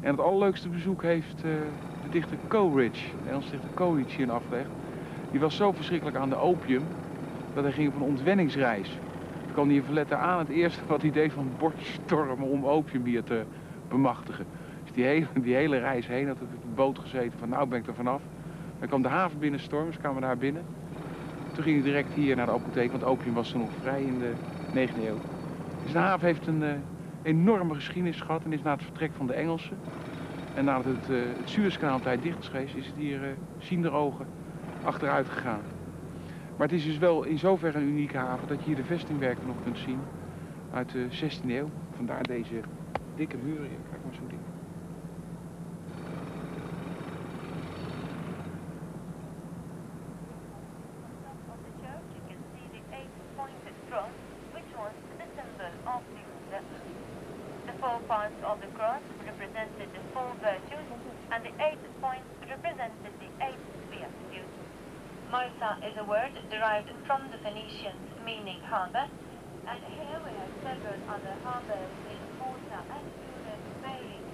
En 0.00 0.10
het 0.10 0.20
allerleukste 0.20 0.68
bezoek 0.68 1.02
heeft 1.02 1.44
uh, 1.44 1.52
de 2.02 2.10
dichter 2.10 2.36
Coleridge, 2.48 3.06
de 3.24 3.30
Engelse 3.30 3.50
dichter 3.50 3.70
Coleridge 3.74 4.16
hier 4.16 4.32
afgelegd. 4.32 4.68
Die 5.30 5.40
was 5.40 5.56
zo 5.56 5.72
verschrikkelijk 5.72 6.16
aan 6.16 6.28
de 6.28 6.36
opium 6.36 6.82
dat 7.54 7.64
hij 7.64 7.72
ging 7.72 7.88
op 7.88 7.94
een 7.94 8.06
ontwenningsreis. 8.06 8.88
Toen 9.42 9.52
kwam 9.52 9.70
in 9.70 9.82
Valletta 9.82 10.16
aan. 10.16 10.38
Het 10.38 10.48
eerste 10.48 10.80
wat 10.86 11.02
hij 11.02 11.10
deed 11.10 11.32
van 11.32 11.50
bordstormen 11.58 12.48
om 12.48 12.66
opium 12.66 13.04
hier 13.04 13.22
te 13.22 13.42
bemachtigen. 13.88 14.46
Dus 14.84 14.92
die 14.92 15.04
hele, 15.04 15.26
die 15.40 15.54
hele 15.54 15.78
reis 15.78 16.06
heen 16.06 16.26
had 16.26 16.36
hij 16.38 16.46
op 16.46 16.62
de 16.62 16.74
boot 16.74 16.98
gezeten 16.98 17.38
van 17.38 17.48
nou 17.48 17.68
ben 17.68 17.78
ik 17.78 17.86
er 17.86 17.94
vanaf. 17.94 18.22
Dan 18.78 18.88
kwam 18.88 19.02
de 19.02 19.08
haven 19.08 19.38
binnenstormen, 19.38 19.88
dus 19.90 19.98
kwamen 19.98 20.20
we 20.20 20.26
daar 20.26 20.36
binnen. 20.36 20.62
Toen 21.58 21.66
ging 21.66 21.82
hij 21.82 21.92
direct 21.92 22.14
hier 22.14 22.36
naar 22.36 22.46
de 22.46 22.52
apotheek, 22.52 22.90
want 22.90 23.04
opium 23.04 23.34
was 23.34 23.50
toen 23.50 23.60
nog 23.60 23.70
vrij 23.80 24.02
in 24.02 24.18
de 24.18 24.32
9e 24.88 25.04
eeuw. 25.04 25.18
Dus 25.82 25.92
de 25.92 25.98
haven 25.98 26.26
heeft 26.26 26.46
een 26.46 26.62
uh, 26.62 26.70
enorme 27.22 27.74
geschiedenis 27.74 28.20
gehad 28.20 28.44
en 28.44 28.52
is 28.52 28.62
na 28.62 28.72
het 28.72 28.82
vertrek 28.82 29.10
van 29.16 29.26
de 29.26 29.32
Engelsen 29.32 29.76
en 30.54 30.64
nadat 30.64 30.84
het, 30.84 31.10
uh, 31.10 31.18
het 31.38 31.48
Suezkanaal 31.50 32.00
tijd 32.00 32.22
dicht 32.22 32.38
is 32.38 32.48
geweest, 32.48 32.74
is 32.74 32.86
het 32.86 32.96
hier 32.96 33.22
uh, 33.22 33.28
ziender 33.58 33.92
ogen 33.92 34.26
achteruit 34.82 35.28
gegaan. 35.28 35.60
Maar 36.56 36.66
het 36.68 36.76
is 36.76 36.84
dus 36.84 36.98
wel 36.98 37.24
in 37.24 37.38
zoverre 37.38 37.78
een 37.78 37.88
unieke 37.88 38.16
haven 38.16 38.48
dat 38.48 38.58
je 38.58 38.64
hier 38.64 38.76
de 38.76 38.84
vestingwerken 38.84 39.46
nog 39.46 39.56
kunt 39.62 39.78
zien 39.78 39.98
uit 40.72 40.90
de 40.92 41.06
16e 41.10 41.48
eeuw. 41.48 41.70
Vandaar 41.96 42.22
deze 42.22 42.60
dikke 43.16 43.36
muren 43.36 43.68
hier. 43.68 43.78
Kijk 43.90 44.04
maar 44.04 44.14
zo 44.14 44.26
dik. 44.28 44.47
58 61.56 62.00
point 62.00 62.24
represented 62.48 63.12
the 63.20 63.44
eighth 63.44 63.68
sphere. 63.86 64.10
Marsa 65.30 65.78
is 65.88 65.96
a 65.96 66.04
word 66.04 66.32
derived 66.50 66.90
from 67.06 67.22
the 67.32 67.38
Phoenicians 67.38 68.04
meaning 68.24 68.60
harbor, 68.60 69.06
and 69.66 69.80
here 69.96 70.20
we 70.24 70.30
have 70.40 70.52
several 70.60 70.98
other 71.08 71.34
harbors 71.44 71.92
in 72.12 72.20
Malta 72.38 72.80
and 72.92 73.06
de 73.44 73.72
varying 73.80 74.26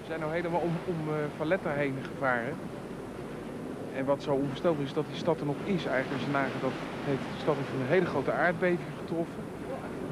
We 0.00 0.06
zijn 0.06 0.20
nu 0.20 0.26
helemaal 0.26 0.60
om, 0.60 0.76
om 0.86 1.08
uh, 1.08 1.14
Valletta 1.36 1.70
heen 1.70 1.96
gevaren. 2.02 2.56
En 3.94 4.04
wat 4.04 4.22
zo 4.22 4.32
onvoorstelbaar 4.32 4.84
is 4.84 4.92
dat 4.92 5.06
die 5.06 5.16
stad 5.16 5.40
er 5.40 5.46
nog 5.46 5.56
is 5.64 5.84
eigenlijk. 5.84 6.22
Als 6.22 6.60
dat 6.60 6.72
heeft 7.04 7.22
de 7.34 7.40
stad 7.40 7.56
heeft 7.56 7.68
een 7.68 7.86
hele 7.86 8.06
grote 8.06 8.32
aardbeving 8.32 8.88
getroffen. 8.98 9.42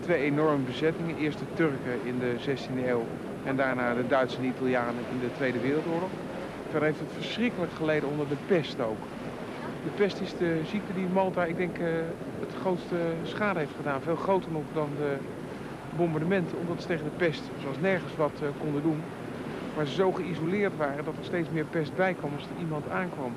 Twee 0.08 0.22
enorme 0.22 0.64
bezettingen. 0.64 1.16
Eerst 1.16 1.38
de 1.38 1.44
Turken 1.54 1.98
in 2.04 2.18
de 2.18 2.34
16e 2.46 2.86
eeuw 2.86 3.04
en 3.44 3.56
daarna 3.56 3.94
de 3.94 4.06
Duitsers 4.06 4.42
en 4.42 4.48
Italianen 4.48 5.04
in 5.12 5.20
de 5.20 5.32
Tweede 5.36 5.60
Wereldoorlog. 5.60 6.08
Verder 6.70 6.88
heeft 6.88 7.00
het 7.00 7.12
verschrikkelijk 7.12 7.72
geleden 7.72 8.08
onder 8.08 8.28
de 8.28 8.36
pest 8.46 8.80
ook. 8.80 9.02
De 9.84 9.90
pest 9.96 10.20
is 10.20 10.36
de 10.36 10.60
ziekte 10.64 10.94
die 10.94 11.06
Malta, 11.12 11.44
ik 11.44 11.56
denk, 11.56 11.78
uh, 11.78 11.86
het 12.40 12.54
grootste 12.60 12.96
schade 13.22 13.58
heeft 13.58 13.76
gedaan. 13.76 14.00
Veel 14.00 14.16
groter 14.16 14.52
nog 14.52 14.62
dan 14.72 14.88
de 14.98 15.16
bombardementen, 15.96 16.58
omdat 16.58 16.82
ze 16.82 16.88
tegen 16.88 17.04
de 17.04 17.16
pest, 17.16 17.42
zoals 17.60 17.80
nergens 17.80 18.16
wat 18.16 18.40
uh, 18.42 18.48
konden 18.60 18.82
doen. 18.82 19.00
Maar 19.76 19.86
ze 19.86 19.94
zo 19.94 20.12
geïsoleerd 20.12 20.76
waren 20.76 21.04
dat 21.04 21.16
er 21.18 21.24
steeds 21.24 21.48
meer 21.50 21.64
pest 21.64 21.96
bij 21.96 22.14
kwam 22.14 22.30
als 22.34 22.44
er 22.44 22.60
iemand 22.60 22.88
aankwam 22.90 23.32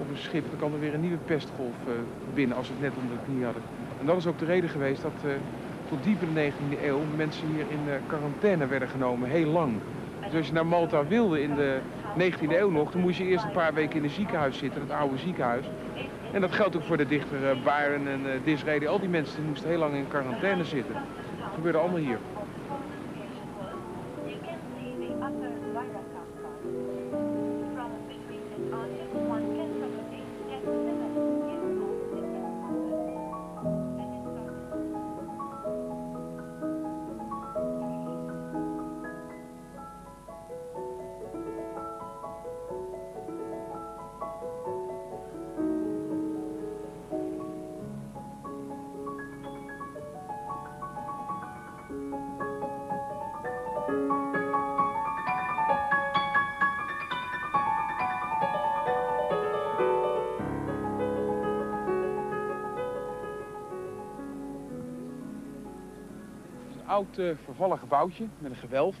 op 0.00 0.08
een 0.10 0.16
schip, 0.16 0.44
dan 0.50 0.58
kan 0.58 0.72
er 0.72 0.80
weer 0.80 0.94
een 0.94 1.00
nieuwe 1.00 1.24
pestgolf 1.24 1.76
uh, 1.88 1.92
binnen 2.34 2.56
als 2.56 2.68
we 2.68 2.72
het 2.72 2.82
net 2.82 3.02
onder 3.02 3.16
de 3.16 3.32
knie 3.32 3.44
hadden. 3.44 3.62
En 4.00 4.06
dat 4.06 4.16
is 4.16 4.26
ook 4.26 4.38
de 4.38 4.44
reden 4.44 4.70
geweest 4.70 5.02
dat 5.02 5.32
tot 5.92 6.04
diep 6.04 6.22
in 6.22 6.34
de 6.34 6.50
19e 6.50 6.84
eeuw 6.84 7.00
mensen 7.16 7.46
hier 7.54 7.66
in 7.68 7.80
uh, 7.86 7.94
quarantaine 8.06 8.66
werden 8.66 8.88
genomen, 8.88 9.28
heel 9.28 9.46
lang. 9.46 9.72
Dus 10.24 10.34
als 10.34 10.46
je 10.46 10.52
naar 10.52 10.66
Malta 10.66 11.06
wilde 11.06 11.42
in 11.42 11.54
de 11.54 11.78
19e 12.18 12.48
eeuw 12.48 12.70
nog, 12.70 12.90
dan 12.90 13.00
moest 13.00 13.18
je 13.18 13.24
eerst 13.24 13.44
een 13.44 13.50
paar 13.50 13.74
weken 13.74 13.96
in 13.96 14.04
een 14.04 14.10
ziekenhuis 14.10 14.58
zitten, 14.58 14.80
het 14.80 14.90
oude 14.90 15.18
ziekenhuis. 15.18 15.64
En 16.32 16.40
dat 16.40 16.52
geldt 16.52 16.76
ook 16.76 16.82
voor 16.82 16.96
de 16.96 17.06
dichter 17.06 17.38
Byron 17.40 18.08
en 18.08 18.20
Disraeli. 18.44 18.86
Al 18.86 19.00
die 19.00 19.08
mensen 19.08 19.46
moesten 19.46 19.68
heel 19.68 19.78
lang 19.78 19.94
in 19.94 20.08
quarantaine 20.08 20.64
zitten. 20.64 20.94
Dat 21.38 21.54
gebeurde 21.54 21.78
allemaal 21.78 21.98
hier. 21.98 22.18
Oud 66.92 67.18
uh, 67.18 67.36
vervallen 67.44 67.78
gebouwtje 67.78 68.26
met 68.38 68.50
een 68.50 68.56
gewelf. 68.56 68.96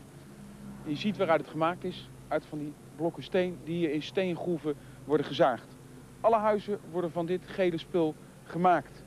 Je 0.84 0.96
ziet 0.96 1.16
waaruit 1.16 1.40
het 1.40 1.50
gemaakt 1.50 1.84
is. 1.84 2.08
Uit 2.28 2.46
van 2.46 2.58
die 2.58 2.72
blokken 2.96 3.22
steen 3.22 3.58
die 3.64 3.76
hier 3.76 3.92
in 3.92 4.02
steengroeven 4.02 4.74
worden 5.04 5.26
gezaagd. 5.26 5.76
Alle 6.20 6.36
huizen 6.36 6.78
worden 6.90 7.10
van 7.10 7.26
dit 7.26 7.42
gele 7.46 7.78
spul 7.78 8.14
gemaakt. 8.44 9.04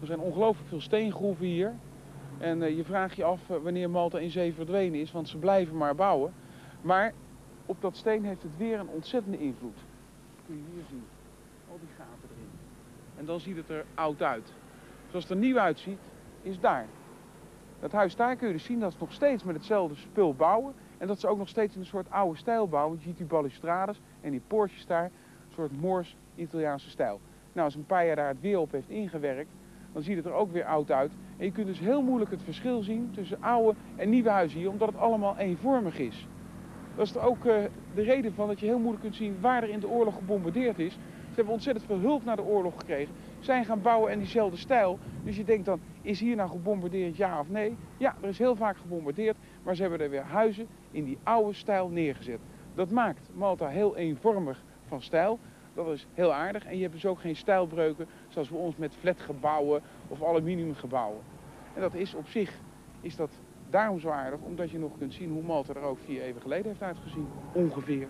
Er 0.00 0.06
zijn 0.06 0.18
ongelooflijk 0.18 0.68
veel 0.68 0.80
steengroeven 0.80 1.46
hier. 1.46 1.74
En 2.38 2.62
uh, 2.62 2.76
je 2.76 2.84
vraagt 2.84 3.16
je 3.16 3.24
af 3.24 3.40
uh, 3.50 3.56
wanneer 3.56 3.90
Malta 3.90 4.18
in 4.18 4.30
zee 4.30 4.54
verdwenen 4.54 5.00
is, 5.00 5.12
want 5.12 5.28
ze 5.28 5.36
blijven 5.36 5.76
maar 5.76 5.94
bouwen. 5.94 6.32
Maar 6.80 7.12
op 7.66 7.80
dat 7.80 7.96
steen 7.96 8.24
heeft 8.24 8.42
het 8.42 8.56
weer 8.56 8.78
een 8.78 8.88
ontzettende 8.88 9.38
invloed. 9.38 9.76
Dat 9.76 10.44
kun 10.46 10.56
je 10.56 10.62
hier 10.74 10.84
zien. 10.88 11.04
Al 11.70 11.78
die 11.80 11.88
gaten 11.96 12.28
erin. 12.34 12.50
En 13.16 13.24
dan 13.24 13.40
ziet 13.40 13.56
het 13.56 13.68
er 13.68 13.84
oud 13.94 14.22
uit. 14.22 14.52
Zoals 15.08 15.24
het 15.24 15.32
er 15.32 15.38
nieuw 15.38 15.58
uitziet, 15.58 15.98
is 16.42 16.60
daar. 16.60 16.86
Dat 17.80 17.92
huis 17.92 18.16
daar 18.16 18.36
kun 18.36 18.46
je 18.46 18.52
dus 18.52 18.64
zien 18.64 18.80
dat 18.80 18.92
ze 18.92 18.98
nog 19.00 19.12
steeds 19.12 19.44
met 19.44 19.54
hetzelfde 19.54 19.94
spul 19.94 20.34
bouwen. 20.34 20.74
En 20.98 21.06
dat 21.06 21.20
ze 21.20 21.28
ook 21.28 21.38
nog 21.38 21.48
steeds 21.48 21.74
in 21.74 21.80
een 21.80 21.86
soort 21.86 22.10
oude 22.10 22.38
stijl 22.38 22.68
bouwen. 22.68 22.98
Je 22.98 23.04
ziet 23.04 23.16
die 23.16 23.26
balustrades 23.26 24.00
en 24.20 24.30
die 24.30 24.42
poortjes 24.46 24.86
daar. 24.86 25.04
Een 25.04 25.54
soort 25.54 25.80
Moors-Italiaanse 25.80 26.90
stijl. 26.90 27.20
Nou, 27.52 27.66
als 27.66 27.74
een 27.74 27.86
paar 27.86 28.06
jaar 28.06 28.16
daar 28.16 28.28
het 28.28 28.40
weer 28.40 28.58
op 28.58 28.72
heeft 28.72 28.88
ingewerkt, 28.88 29.50
dan 29.92 30.02
ziet 30.02 30.16
het 30.16 30.26
er 30.26 30.32
ook 30.32 30.52
weer 30.52 30.64
oud 30.64 30.90
uit. 30.90 31.12
En 31.36 31.44
je 31.44 31.52
kunt 31.52 31.66
dus 31.66 31.78
heel 31.78 32.02
moeilijk 32.02 32.30
het 32.30 32.42
verschil 32.42 32.82
zien 32.82 33.10
tussen 33.14 33.42
oude 33.42 33.78
en 33.96 34.10
nieuwe 34.10 34.30
huizen 34.30 34.58
hier, 34.58 34.70
omdat 34.70 34.88
het 34.88 34.98
allemaal 34.98 35.36
eenvormig 35.36 35.98
is. 35.98 36.26
Dat 36.96 37.06
is 37.06 37.14
er 37.14 37.22
ook 37.22 37.44
uh, 37.44 37.54
de 37.94 38.02
reden 38.02 38.34
van 38.34 38.46
dat 38.46 38.60
je 38.60 38.66
heel 38.66 38.78
moeilijk 38.78 39.02
kunt 39.02 39.14
zien 39.16 39.36
waar 39.40 39.62
er 39.62 39.68
in 39.68 39.80
de 39.80 39.88
oorlog 39.88 40.14
gebombardeerd 40.14 40.78
is. 40.78 40.92
Ze 40.92 41.36
hebben 41.36 41.54
ontzettend 41.54 41.86
veel 41.86 41.98
hulp 41.98 42.24
na 42.24 42.36
de 42.36 42.42
oorlog 42.42 42.74
gekregen. 42.78 43.14
Zijn 43.40 43.64
gaan 43.64 43.82
bouwen 43.82 44.12
in 44.12 44.18
diezelfde 44.18 44.56
stijl. 44.56 44.98
Dus 45.24 45.36
je 45.36 45.44
denkt 45.44 45.64
dan, 45.64 45.80
is 46.02 46.20
hier 46.20 46.36
nou 46.36 46.50
gebombardeerd 46.50 47.16
ja 47.16 47.40
of 47.40 47.48
nee? 47.48 47.76
Ja, 47.96 48.16
er 48.20 48.28
is 48.28 48.38
heel 48.38 48.56
vaak 48.56 48.76
gebombardeerd, 48.76 49.36
maar 49.62 49.74
ze 49.74 49.82
hebben 49.82 50.00
er 50.00 50.10
weer 50.10 50.22
huizen 50.22 50.66
in 50.90 51.04
die 51.04 51.18
oude 51.22 51.52
stijl 51.52 51.88
neergezet. 51.88 52.40
Dat 52.74 52.90
maakt 52.90 53.30
Malta 53.34 53.68
heel 53.68 53.96
eenvormig 53.96 54.62
van 54.86 55.02
stijl. 55.02 55.38
Dat 55.74 55.88
is 55.88 56.06
heel 56.14 56.32
aardig. 56.32 56.64
En 56.64 56.76
je 56.76 56.82
hebt 56.82 56.94
dus 56.94 57.06
ook 57.06 57.20
geen 57.20 57.36
stijlbreuken 57.36 58.06
zoals 58.28 58.48
bij 58.48 58.58
ons 58.58 58.76
met 58.76 58.94
flatgebouwen 58.94 59.82
of 60.08 60.22
aluminiumgebouwen. 60.22 61.20
En 61.74 61.80
dat 61.80 61.94
is 61.94 62.14
op 62.14 62.28
zich 62.28 62.58
is 63.00 63.16
dat 63.16 63.30
daarom 63.70 64.00
zo 64.00 64.08
aardig, 64.08 64.40
omdat 64.40 64.70
je 64.70 64.78
nog 64.78 64.98
kunt 64.98 65.14
zien 65.14 65.30
hoe 65.30 65.42
Malta 65.42 65.74
er 65.74 65.82
ook 65.82 65.98
vier 66.04 66.22
even 66.22 66.40
geleden 66.40 66.66
heeft 66.66 66.82
uitgezien. 66.82 67.28
Ongeveer. 67.52 68.08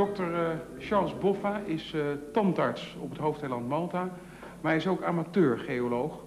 Dr. 0.00 0.34
Eh, 0.34 0.56
Charles 0.78 1.18
Boffa 1.18 1.60
is 1.66 1.92
uh, 1.94 2.02
tandarts 2.32 2.96
op 3.00 3.10
het 3.10 3.18
hoofdeiland 3.18 3.68
Malta, 3.68 4.02
maar 4.60 4.72
hij 4.72 4.76
is 4.76 4.86
ook 4.86 5.02
amateur-geoloog. 5.02 6.24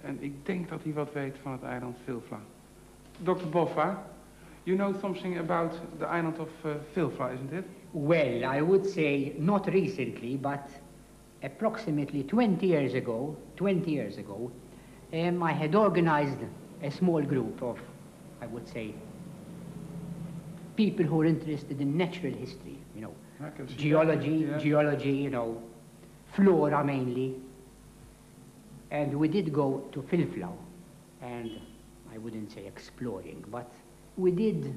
En 0.00 0.16
ik 0.20 0.46
denk 0.46 0.68
dat 0.68 0.82
hij 0.82 0.92
wat 0.92 1.12
weet 1.12 1.38
van 1.42 1.52
het 1.52 1.62
eiland 1.62 1.96
Vilfla. 2.04 2.40
Dr. 3.22 3.48
Boffa, 3.50 4.06
you 4.62 4.76
know 4.76 5.00
something 5.00 5.38
about 5.38 5.80
the 5.98 6.04
island 6.04 6.38
of 6.38 6.48
uh, 6.64 6.70
Vilfla, 6.92 7.28
isn't 7.28 7.52
it? 7.52 7.64
Well, 7.90 8.56
I 8.56 8.62
would 8.62 8.86
say 8.86 9.34
not 9.38 9.66
recently, 9.66 10.38
but 10.38 10.80
approximately 11.42 12.22
20 12.22 12.66
years 12.66 12.94
ago, 12.94 13.36
20 13.54 13.90
years 13.90 14.16
ago, 14.16 14.50
um, 15.12 15.42
I 15.42 15.52
had 15.52 15.74
organized 15.74 16.38
a 16.82 16.90
small 16.90 17.22
group 17.22 17.62
of, 17.62 17.78
I 18.42 18.46
would 18.46 18.68
say, 18.68 18.94
people 20.84 21.04
who 21.04 21.20
are 21.20 21.26
interested 21.26 21.78
in 21.84 21.88
natural 22.04 22.32
history 22.32 22.78
you 22.94 23.02
know, 23.02 23.14
geology, 23.76 24.46
yeah. 24.48 24.58
geology, 24.58 25.12
you 25.12 25.30
know, 25.30 25.62
flora 26.34 26.84
mainly. 26.84 27.36
And 28.90 29.18
we 29.22 29.28
did 29.28 29.52
go 29.52 29.84
to 29.92 30.02
Filflau, 30.02 30.52
and 31.22 31.50
I 32.12 32.18
wouldn't 32.18 32.50
say 32.52 32.66
exploring, 32.66 33.44
but 33.50 33.70
we 34.16 34.30
did 34.30 34.74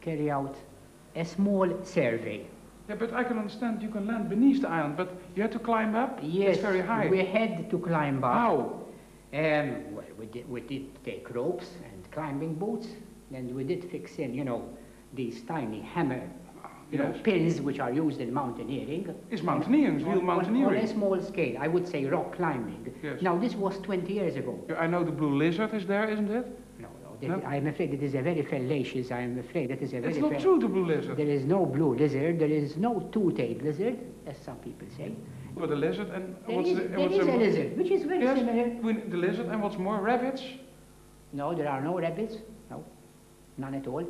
carry 0.00 0.30
out 0.30 0.56
a 1.14 1.24
small 1.24 1.68
survey. 1.84 2.46
Yeah, 2.88 2.96
but 2.96 3.12
I 3.12 3.22
can 3.24 3.38
understand 3.38 3.82
you 3.82 3.90
can 3.90 4.06
land 4.06 4.30
beneath 4.30 4.62
the 4.62 4.70
island, 4.70 4.96
but 4.96 5.10
you 5.34 5.42
had 5.42 5.52
to 5.52 5.58
climb 5.58 5.94
up? 5.94 6.18
Yes, 6.22 6.54
it's 6.54 6.62
very 6.62 6.80
high. 6.80 7.08
we 7.08 7.24
had 7.24 7.70
to 7.70 7.78
climb 7.78 8.24
up. 8.24 8.32
How? 8.32 8.54
Um, 9.32 9.94
well, 9.94 10.10
we 10.18 10.26
did, 10.26 10.48
we 10.48 10.60
did 10.62 11.04
take 11.04 11.32
ropes 11.34 11.68
and 11.84 12.10
climbing 12.10 12.54
boots, 12.54 12.88
and 13.34 13.54
we 13.54 13.62
did 13.62 13.90
fix 13.90 14.16
in, 14.16 14.34
you 14.34 14.44
know, 14.44 14.62
these 15.14 15.42
tiny 15.42 15.80
hammer 15.80 16.28
you 16.90 16.98
yes. 16.98 17.14
know, 17.14 17.22
pins 17.22 17.60
which 17.60 17.78
are 17.78 17.92
used 17.92 18.20
in 18.20 18.32
mountaineering. 18.32 19.14
It's 19.30 19.42
mountaineering, 19.42 20.04
real 20.04 20.20
mountaineering. 20.20 20.80
On, 20.80 20.84
a 20.84 20.88
small 20.88 21.22
scale, 21.22 21.56
I 21.60 21.68
would 21.68 21.86
say 21.86 22.04
rock 22.06 22.34
climbing. 22.34 22.92
Yes. 23.02 23.22
Now, 23.22 23.38
this 23.38 23.54
was 23.54 23.78
20 23.78 24.12
years 24.12 24.36
ago. 24.36 24.58
I 24.78 24.86
know 24.86 25.04
the 25.04 25.12
blue 25.12 25.36
lizard 25.36 25.72
is 25.72 25.86
there, 25.86 26.08
isn't 26.10 26.30
it? 26.30 26.46
No, 26.80 26.88
no, 27.22 27.36
no? 27.36 27.46
I'm 27.46 27.68
afraid 27.68 27.94
it 27.94 28.02
is 28.02 28.14
a 28.14 28.22
very 28.22 28.42
fallacious, 28.42 29.12
I'm 29.12 29.38
afraid 29.38 29.70
it 29.70 29.82
is 29.82 29.92
a 29.92 30.00
very... 30.00 30.14
It's 30.14 30.20
not 30.20 30.40
true, 30.40 30.58
the 30.58 30.68
blue 30.68 30.86
lizard. 30.86 31.16
There 31.16 31.28
is 31.28 31.44
no 31.44 31.64
blue 31.64 31.94
lizard, 31.94 32.40
there 32.40 32.48
is 32.48 32.76
no 32.76 33.08
two-tailed 33.12 33.62
lizard, 33.62 33.98
as 34.26 34.36
some 34.38 34.56
people 34.56 34.88
say. 34.96 35.14
Well, 35.54 35.68
the 35.68 35.76
lizard 35.76 36.10
and 36.10 36.36
there 36.46 36.56
what's 36.56 36.70
is, 36.70 36.76
the... 36.76 36.88
There 36.88 36.98
what's 36.98 37.14
is 37.14 37.20
a 37.20 37.32
lizard, 37.32 37.78
which 37.78 37.90
is 37.92 38.02
very 38.02 38.24
yes, 38.24 38.38
similar. 38.38 39.00
The 39.08 39.16
lizard 39.16 39.46
and 39.46 39.62
what's 39.62 39.78
more, 39.78 40.00
rabbits? 40.00 40.42
No, 41.32 41.54
there 41.54 41.68
are 41.68 41.80
no 41.80 42.00
rabbits, 42.00 42.38
no, 42.68 42.84
none 43.58 43.74
at 43.74 43.86
all. 43.86 44.04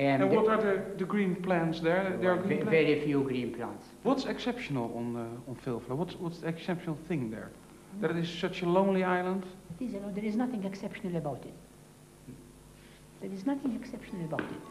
And, 0.00 0.22
and 0.22 0.32
what 0.32 0.48
are 0.48 0.56
the, 0.56 0.82
the 0.96 1.04
green 1.04 1.34
plants 1.34 1.80
there? 1.80 2.16
There 2.18 2.32
are 2.32 2.38
green 2.38 2.60
plants? 2.60 2.70
Very 2.70 3.00
few 3.04 3.22
green 3.22 3.52
plants. 3.52 3.84
What's 4.02 4.24
exceptional 4.24 4.90
on 4.96 5.14
uh, 5.14 5.50
on 5.50 5.56
Vilfla? 5.56 5.94
What's 5.94 6.14
what's 6.16 6.38
the 6.38 6.48
exceptional 6.48 6.96
thing 7.06 7.30
there? 7.30 7.50
That 8.00 8.10
it 8.10 8.16
is 8.16 8.30
such 8.40 8.62
a 8.62 8.66
lonely 8.66 9.04
island. 9.04 9.44
It 9.78 9.84
is, 9.84 9.92
there 10.14 10.24
is 10.24 10.36
nothing 10.36 10.64
exceptional 10.64 11.16
about 11.18 11.44
it. 11.44 11.54
There 13.20 13.30
is 13.30 13.44
nothing 13.44 13.76
exceptional 13.76 14.24
about 14.24 14.40
it. 14.40 14.62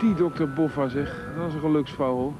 Die 0.00 0.14
dokter 0.14 0.52
Boffa 0.52 0.88
zeg, 0.88 1.32
dat 1.34 1.44
was 1.44 1.54
een 1.54 1.60
geluksvogel. 1.60 2.34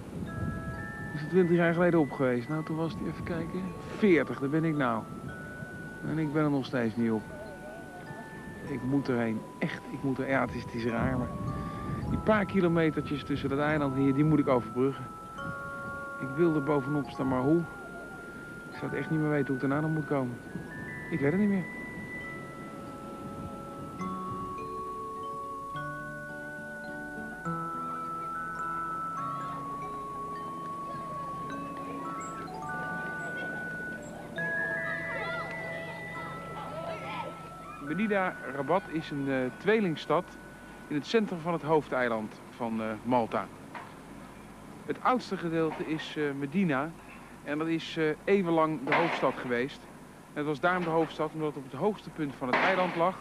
Is 1.14 1.22
er 1.22 1.28
20 1.28 1.56
jaar 1.56 1.74
geleden 1.74 2.00
op 2.00 2.10
geweest? 2.10 2.48
Nou, 2.48 2.64
toen 2.64 2.76
was 2.76 2.94
hij, 2.98 3.08
even 3.08 3.24
kijken, 3.24 3.62
40, 3.96 4.40
daar 4.40 4.48
ben 4.50 4.64
ik 4.64 4.76
nou. 4.76 5.02
En 6.08 6.18
ik 6.18 6.32
ben 6.32 6.44
er 6.44 6.50
nog 6.50 6.64
steeds 6.64 6.96
niet 6.96 7.10
op. 7.10 7.22
Ik 8.68 8.82
moet 8.82 9.08
erheen. 9.08 9.40
Echt, 9.58 9.82
ik 9.92 10.02
moet 10.02 10.18
er. 10.18 10.28
Ja, 10.28 10.40
het 10.40 10.74
is, 10.74 10.84
raar, 10.84 11.18
maar... 11.18 11.28
Die 12.10 12.18
paar 12.18 12.44
kilometertjes 12.44 13.24
tussen 13.24 13.48
dat 13.48 13.58
eiland 13.58 13.94
hier, 13.94 14.14
die 14.14 14.24
moet 14.24 14.38
ik 14.38 14.48
overbruggen. 14.48 15.04
Ik 16.20 16.28
wil 16.36 16.54
er 16.54 16.62
bovenop 16.62 17.10
staan, 17.10 17.28
maar 17.28 17.40
hoe? 17.40 17.60
Ik 18.70 18.76
zou 18.76 18.90
het 18.90 19.00
echt 19.00 19.10
niet 19.10 19.20
meer 19.20 19.28
weten 19.28 19.46
hoe 19.46 19.54
ik 19.54 19.60
daarna 19.60 19.80
nog 19.80 19.90
moet 19.90 20.06
komen. 20.06 20.36
Ik 21.10 21.20
weet 21.20 21.30
het 21.30 21.40
niet 21.40 21.48
meer. 21.48 21.64
Rabat 38.54 38.82
is 38.88 39.10
een 39.10 39.28
uh, 39.28 39.36
tweelingstad 39.56 40.24
in 40.88 40.94
het 40.94 41.06
centrum 41.06 41.38
van 41.40 41.52
het 41.52 41.62
hoofdeiland 41.62 42.40
van 42.50 42.80
uh, 42.80 42.86
Malta. 43.02 43.46
Het 44.86 45.02
oudste 45.02 45.36
gedeelte 45.36 45.86
is 45.86 46.16
uh, 46.16 46.32
Medina 46.32 46.90
en 47.44 47.58
dat 47.58 47.66
is 47.66 47.98
eeuwenlang 48.24 48.84
de 48.84 48.94
hoofdstad 48.94 49.34
geweest. 49.36 49.80
Het 50.32 50.44
was 50.44 50.60
daarom 50.60 50.84
de 50.84 50.90
hoofdstad 50.90 51.30
omdat 51.32 51.48
het 51.48 51.56
op 51.56 51.70
het 51.70 51.80
hoogste 51.80 52.10
punt 52.10 52.34
van 52.34 52.46
het 52.46 52.56
eiland 52.56 52.96
lag. 52.96 53.18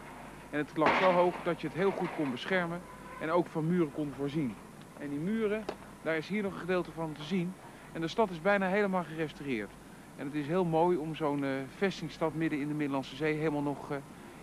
En 0.50 0.58
het 0.58 0.78
lag 0.78 1.00
zo 1.00 1.12
hoog 1.12 1.36
dat 1.44 1.62
je 1.62 1.68
het 1.68 1.76
heel 1.76 1.92
goed 1.92 2.16
kon 2.16 2.32
beschermen 2.32 2.82
en 3.22 3.32
ook 3.32 3.48
van 3.48 3.68
muren 3.68 3.92
kon 3.92 4.14
voorzien. 4.18 4.56
En 5.00 5.10
die 5.10 5.20
muren, 5.20 5.64
daar 6.02 6.18
is 6.18 6.28
hier 6.28 6.44
nog 6.44 6.54
een 6.54 6.60
gedeelte 6.60 6.92
van 6.92 7.14
te 7.14 7.24
zien. 7.24 7.54
En 7.92 8.02
de 8.02 8.08
stad 8.08 8.30
is 8.30 8.42
bijna 8.42 8.68
helemaal 8.68 9.04
gerestaureerd. 9.04 9.72
En 10.16 10.26
het 10.26 10.36
is 10.36 10.48
heel 10.48 10.66
mooi 10.66 10.98
om 10.98 11.16
zo'n 11.16 11.46
vestingstad 11.76 12.34
midden 12.34 12.60
in 12.60 12.68
de 12.68 12.74
Middellandse 12.74 13.16
Zee 13.16 13.34
helemaal 13.34 13.62
nog 13.62 13.92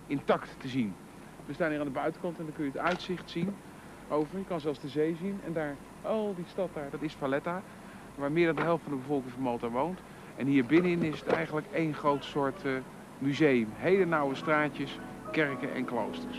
intact 0.06 0.54
te 0.58 0.68
zien. 0.68 0.94
We 1.46 1.52
staan 1.52 1.70
hier 1.70 1.78
aan 1.78 1.84
de 1.84 1.92
buitenkant 1.92 2.38
en 2.38 2.44
dan 2.44 2.54
kun 2.54 2.64
je 2.64 2.70
het 2.70 2.80
uitzicht 2.80 3.30
zien 3.30 3.54
over. 4.08 4.38
Je 4.38 4.44
kan 4.44 4.60
zelfs 4.60 4.80
de 4.80 4.88
zee 4.88 5.16
zien. 5.20 5.40
En 5.44 5.52
daar, 5.52 5.74
oh 6.02 6.36
die 6.36 6.44
stad 6.48 6.68
daar, 6.74 6.90
dat 6.90 7.02
is 7.02 7.14
Valletta. 7.14 7.62
Waar 8.14 8.32
meer 8.32 8.46
dan 8.46 8.56
de 8.56 8.62
helft 8.62 8.82
van 8.82 8.92
de 8.92 8.98
bevolking 8.98 9.32
van 9.32 9.42
Malta 9.42 9.68
woont. 9.68 9.98
En 10.36 10.46
hier 10.46 10.66
binnenin 10.66 11.02
is 11.02 11.20
het 11.20 11.28
eigenlijk 11.28 11.66
één 11.72 11.94
groot 11.94 12.24
soort 12.24 12.64
uh, 12.64 12.72
museum. 13.18 13.68
Hele 13.74 14.04
nauwe 14.04 14.34
straatjes, 14.34 14.98
kerken 15.30 15.74
en 15.74 15.84
kloosters. 15.84 16.38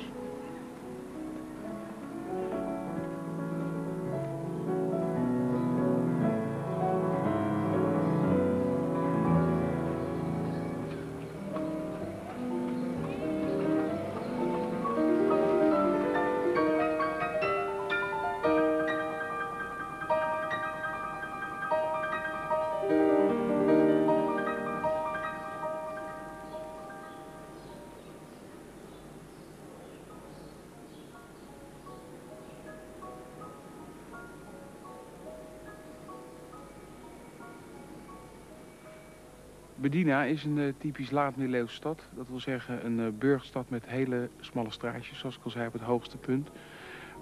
Bedina 39.93 40.23
is 40.23 40.43
een 40.43 40.57
uh, 40.57 40.73
typisch 40.77 41.11
laat-middeleeuwse 41.11 41.75
stad. 41.75 42.07
Dat 42.15 42.27
wil 42.27 42.39
zeggen 42.39 42.85
een 42.85 42.99
uh, 42.99 43.07
burgerstad 43.19 43.69
met 43.69 43.83
hele 43.87 44.29
smalle 44.39 44.71
straatjes, 44.71 45.19
zoals 45.19 45.35
ik 45.35 45.43
al 45.43 45.49
zei, 45.49 45.67
op 45.67 45.73
het 45.73 45.81
hoogste 45.81 46.17
punt. 46.17 46.49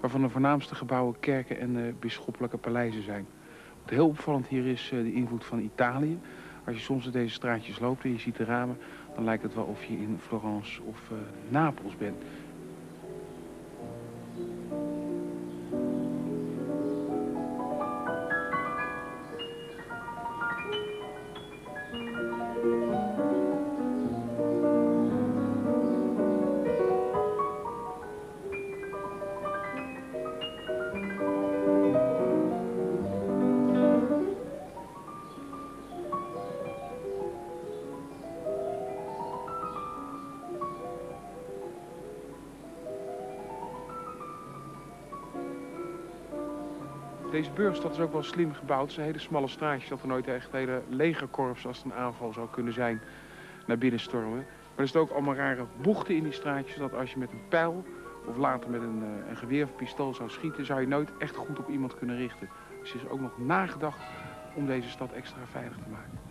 Waarvan 0.00 0.22
de 0.22 0.28
voornaamste 0.28 0.74
gebouwen 0.74 1.20
kerken 1.20 1.58
en 1.58 1.76
uh, 1.76 1.92
bisschoppelijke 2.00 2.56
paleizen 2.56 3.02
zijn. 3.02 3.26
Wat 3.82 3.90
heel 3.90 4.06
opvallend 4.06 4.46
hier 4.46 4.66
is 4.66 4.88
de 4.90 5.12
invloed 5.12 5.44
van 5.44 5.60
Italië. 5.60 6.18
Als 6.64 6.76
je 6.76 6.82
soms 6.82 7.04
door 7.04 7.12
deze 7.12 7.34
straatjes 7.34 7.78
loopt 7.78 8.04
en 8.04 8.12
je 8.12 8.18
ziet 8.18 8.36
de 8.36 8.44
ramen, 8.44 8.78
dan 9.14 9.24
lijkt 9.24 9.42
het 9.42 9.54
wel 9.54 9.64
of 9.64 9.84
je 9.84 9.96
in 9.96 10.18
Florence 10.20 10.82
of 10.82 11.10
Napels 11.48 11.96
bent. 11.96 12.22
Deze 47.42 47.54
burgstad 47.54 47.92
is 47.92 48.00
ook 48.00 48.12
wel 48.12 48.22
slim 48.22 48.52
gebouwd. 48.52 48.82
Het 48.82 48.92
zijn 48.92 49.06
hele 49.06 49.18
smalle 49.18 49.48
straatjes, 49.48 49.88
dat 49.88 50.00
er 50.00 50.08
nooit 50.08 50.26
echt 50.26 50.52
hele 50.52 50.82
legerkorps 50.88 51.66
als 51.66 51.76
het 51.76 51.86
een 51.86 51.94
aanval 51.94 52.32
zou 52.32 52.48
kunnen 52.50 52.72
zijn 52.72 53.00
naar 53.66 53.78
binnen 53.78 54.00
stormen. 54.00 54.36
Maar 54.36 54.46
er 54.76 54.82
zitten 54.84 55.00
ook 55.00 55.10
allemaal 55.10 55.34
rare 55.34 55.66
bochten 55.80 56.16
in 56.16 56.22
die 56.22 56.32
straatjes, 56.32 56.74
zodat 56.74 56.94
als 56.94 57.12
je 57.12 57.18
met 57.18 57.32
een 57.32 57.48
pijl 57.48 57.84
of 58.26 58.36
later 58.36 58.70
met 58.70 58.82
een, 58.82 59.02
uh, 59.02 59.28
een 59.28 59.36
geweer 59.36 59.64
of 59.64 59.76
pistool 59.76 60.14
zou 60.14 60.30
schieten, 60.30 60.66
zou 60.66 60.80
je 60.80 60.86
nooit 60.86 61.10
echt 61.18 61.36
goed 61.36 61.58
op 61.58 61.68
iemand 61.68 61.94
kunnen 61.94 62.16
richten. 62.16 62.48
Dus 62.80 62.90
er 62.90 62.96
is 62.96 63.08
ook 63.08 63.20
nog 63.20 63.38
nagedacht 63.38 64.00
om 64.54 64.66
deze 64.66 64.88
stad 64.88 65.12
extra 65.12 65.40
veilig 65.50 65.76
te 65.76 65.88
maken. 65.90 66.21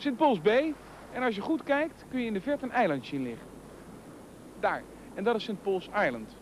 Sint-Pauls 0.00 0.40
Bay. 0.40 0.74
En 1.12 1.22
als 1.22 1.34
je 1.34 1.40
goed 1.40 1.62
kijkt, 1.62 2.04
kun 2.08 2.20
je 2.20 2.26
in 2.26 2.32
de 2.32 2.40
verte 2.40 2.64
een 2.64 2.70
eilandje 2.70 3.16
in 3.16 3.22
liggen. 3.22 3.46
Daar. 4.60 4.82
En 5.14 5.24
dat 5.24 5.36
is 5.36 5.42
St. 5.42 5.62
Paul's 5.62 5.88
Island. 6.06 6.36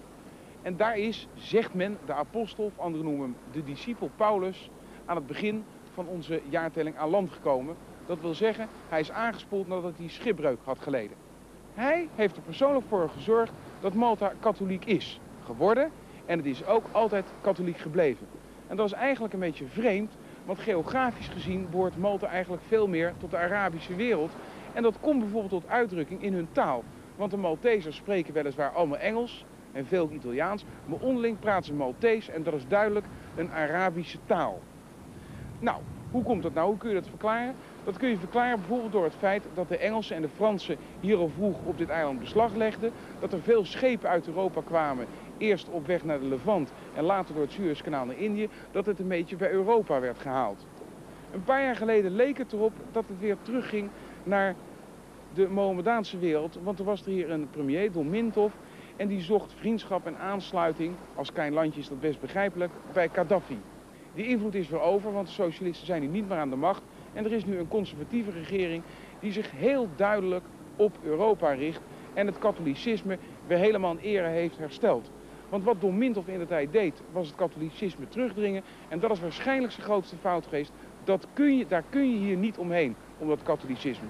En 0.63 0.77
daar 0.77 0.99
is, 0.99 1.29
zegt 1.35 1.75
men, 1.75 1.99
de 2.07 2.13
apostel, 2.13 2.65
of 2.65 2.79
anderen 2.79 3.07
noemen 3.07 3.23
hem 3.23 3.37
de 3.53 3.65
discipel 3.65 4.11
Paulus, 4.17 4.71
aan 5.05 5.17
het 5.17 5.27
begin 5.27 5.65
van 5.95 6.07
onze 6.07 6.41
jaartelling 6.49 6.97
aan 6.97 7.09
land 7.09 7.31
gekomen. 7.31 7.77
Dat 8.07 8.21
wil 8.21 8.35
zeggen, 8.35 8.69
hij 8.89 9.01
is 9.01 9.11
aangespoeld 9.11 9.69
nadat 9.69 9.93
hij 9.97 10.09
schipbreuk 10.09 10.59
had 10.65 10.79
geleden. 10.79 11.17
Hij 11.75 12.09
heeft 12.15 12.37
er 12.37 12.43
persoonlijk 12.43 12.87
voor 12.89 13.09
gezorgd 13.09 13.53
dat 13.81 13.95
Malta 13.95 14.33
katholiek 14.41 14.85
is 14.85 15.21
geworden. 15.45 15.91
En 16.27 16.37
het 16.37 16.47
is 16.47 16.67
ook 16.67 16.85
altijd 16.93 17.25
katholiek 17.41 17.79
gebleven. 17.79 18.27
En 18.67 18.77
dat 18.77 18.87
is 18.87 18.93
eigenlijk 18.93 19.35
een 19.35 19.41
beetje 19.41 19.67
vreemd, 19.67 20.17
want 20.49 20.61
geografisch 20.61 21.29
gezien 21.29 21.67
behoort 21.71 21.97
Malta 21.97 22.27
eigenlijk 22.27 22.63
veel 22.67 22.89
meer 22.89 23.13
tot 23.19 23.31
de 23.31 23.37
Arabische 23.37 23.95
wereld. 23.95 24.33
En 24.73 24.83
dat 24.83 25.01
komt 25.01 25.21
bijvoorbeeld 25.21 25.63
tot 25.63 25.71
uitdrukking 25.71 26.23
in 26.23 26.35
hun 26.35 26.49
taal. 26.53 26.85
Want 27.17 27.31
de 27.31 27.37
Maltesers 27.37 27.97
spreken 27.97 28.35
weliswaar 28.35 28.71
allemaal 28.71 28.99
Engels 28.99 29.45
en 29.73 29.87
veel 29.87 30.11
Italiaans. 30.13 30.65
Maar 30.87 30.99
onderling 30.99 31.39
praten 31.39 31.65
ze 31.65 31.75
Maltees 31.75 32.29
en 32.29 32.43
dat 32.43 32.55
is 32.55 32.67
duidelijk 32.69 33.07
een 33.37 33.51
Arabische 33.51 34.19
taal. 34.27 34.61
Nou, 35.59 35.81
hoe 36.11 36.23
komt 36.23 36.43
dat 36.43 36.55
nou? 36.55 36.69
Hoe 36.69 36.79
kun 36.79 36.89
je 36.89 36.95
dat 36.95 37.09
verklaren? 37.09 37.55
Dat 37.85 37.97
kun 37.97 38.09
je 38.09 38.19
verklaren 38.19 38.59
bijvoorbeeld 38.59 38.93
door 38.93 39.05
het 39.05 39.17
feit 39.19 39.45
dat 39.55 39.69
de 39.69 39.79
Engelsen 39.79 40.17
en 40.17 40.23
de 40.23 40.29
Fransen 40.29 40.77
hier 41.01 41.17
al 41.17 41.31
vroeg 41.37 41.57
op 41.65 41.79
dit 41.79 41.89
eiland 41.89 42.21
beslag 42.21 42.55
legden. 42.55 42.93
Dat 43.21 43.33
er 43.33 43.43
veel 43.43 43.65
schepen 43.65 44.09
uit 44.09 44.27
Europa 44.27 44.61
kwamen 44.65 45.07
eerst 45.39 45.69
op 45.69 45.87
weg 45.87 46.05
naar 46.05 46.21
de 46.21 46.27
Levant 46.27 46.73
en 46.95 47.05
later 47.05 47.35
door 47.35 47.43
het 47.43 47.53
Suezkanaal 47.53 48.05
naar 48.05 48.19
Indië, 48.19 48.49
dat 48.71 48.87
het 48.87 48.99
een 48.99 49.09
beetje 49.09 49.37
bij 49.37 49.51
Europa 49.51 50.01
werd 50.01 50.19
gehaald. 50.19 50.67
Een 51.33 51.45
paar 51.45 51.63
jaar 51.63 51.77
geleden 51.77 52.11
leek 52.11 52.39
het 52.39 52.53
erop 52.53 52.73
dat 52.93 53.05
het 53.09 53.21
weer 53.21 53.37
terugging 53.43 53.91
naar 54.23 54.55
de 55.35 55.49
Mohammedaanse 55.49 56.19
wereld, 56.19 56.59
want 56.63 56.79
er 56.79 56.85
was 56.85 57.01
er 57.01 57.11
hier 57.11 57.31
een 57.31 57.51
premier, 57.51 57.93
Don 57.93 58.11
Mintov, 58.11 58.53
en 58.97 59.09
die 59.09 59.21
zocht 59.21 59.53
vriendschap 59.53 60.07
en 60.07 60.19
aansluiting, 60.19 60.95
als 61.15 61.33
klein 61.33 61.53
landje 61.53 61.81
is 61.81 61.89
dat 61.89 62.01
best 62.01 62.21
begrijpelijk, 62.21 62.73
bij 62.93 63.09
Gaddafi. 63.13 63.59
Die 64.15 64.27
invloed 64.27 64.55
is 64.55 64.69
weer 64.69 64.81
over, 64.81 65.13
want 65.13 65.27
de 65.27 65.33
socialisten 65.33 65.87
zijn 65.87 66.03
hier 66.03 66.11
niet 66.11 66.29
meer 66.29 66.39
aan 66.39 66.51
de 66.51 66.57
macht 66.57 66.83
en 67.13 67.25
er 67.25 67.33
is 67.33 67.45
nu 67.45 67.59
een 67.59 67.69
conservatieve 67.69 68.31
regering 68.31 68.83
die 69.21 69.33
zich 69.33 69.51
heel 69.51 69.89
duidelijk 69.97 70.45
op 70.77 70.97
Europa 71.03 71.53
richt 71.53 71.81
en 72.15 72.27
het 72.27 72.39
katholicisme 72.39 73.19
weer 73.47 73.59
helemaal 73.59 73.93
in 73.93 73.99
ere 73.99 74.29
heeft 74.29 74.59
hersteld. 74.59 75.11
Want 75.49 75.65
wat 75.65 75.81
Don 75.81 75.99
Mintov 75.99 76.29
in 76.29 76.39
de 76.39 76.47
tijd 76.47 76.73
deed, 76.73 77.03
was 77.13 77.27
het 77.27 77.37
katholicisme 77.37 78.09
terugdringen. 78.09 78.63
En 78.89 79.01
dat 79.01 79.11
is 79.11 79.21
waarschijnlijk 79.21 79.73
zijn 79.73 79.87
grootste 79.87 80.17
fout 80.17 80.45
geweest. 80.45 80.73
Dat 81.05 81.27
kun 81.33 81.57
je, 81.57 81.67
daar 81.67 81.85
kun 81.91 82.11
je 82.13 82.19
hier 82.19 82.37
niet 82.37 82.59
omheen, 82.59 82.95
om 83.19 83.29
dat 83.29 83.43
katholicisme. 83.43 84.07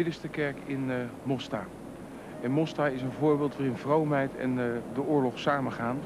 Dit 0.00 0.08
is 0.08 0.20
de 0.20 0.28
kerk 0.28 0.56
in 0.66 0.88
uh, 0.88 0.94
Mostar. 1.22 1.66
En 2.40 2.50
Mostar 2.50 2.92
is 2.92 3.02
een 3.02 3.12
voorbeeld 3.12 3.56
waarin 3.56 3.76
vroomheid 3.76 4.36
en 4.36 4.50
uh, 4.50 4.64
de 4.94 5.02
oorlog 5.02 5.38
samengaan. 5.38 5.98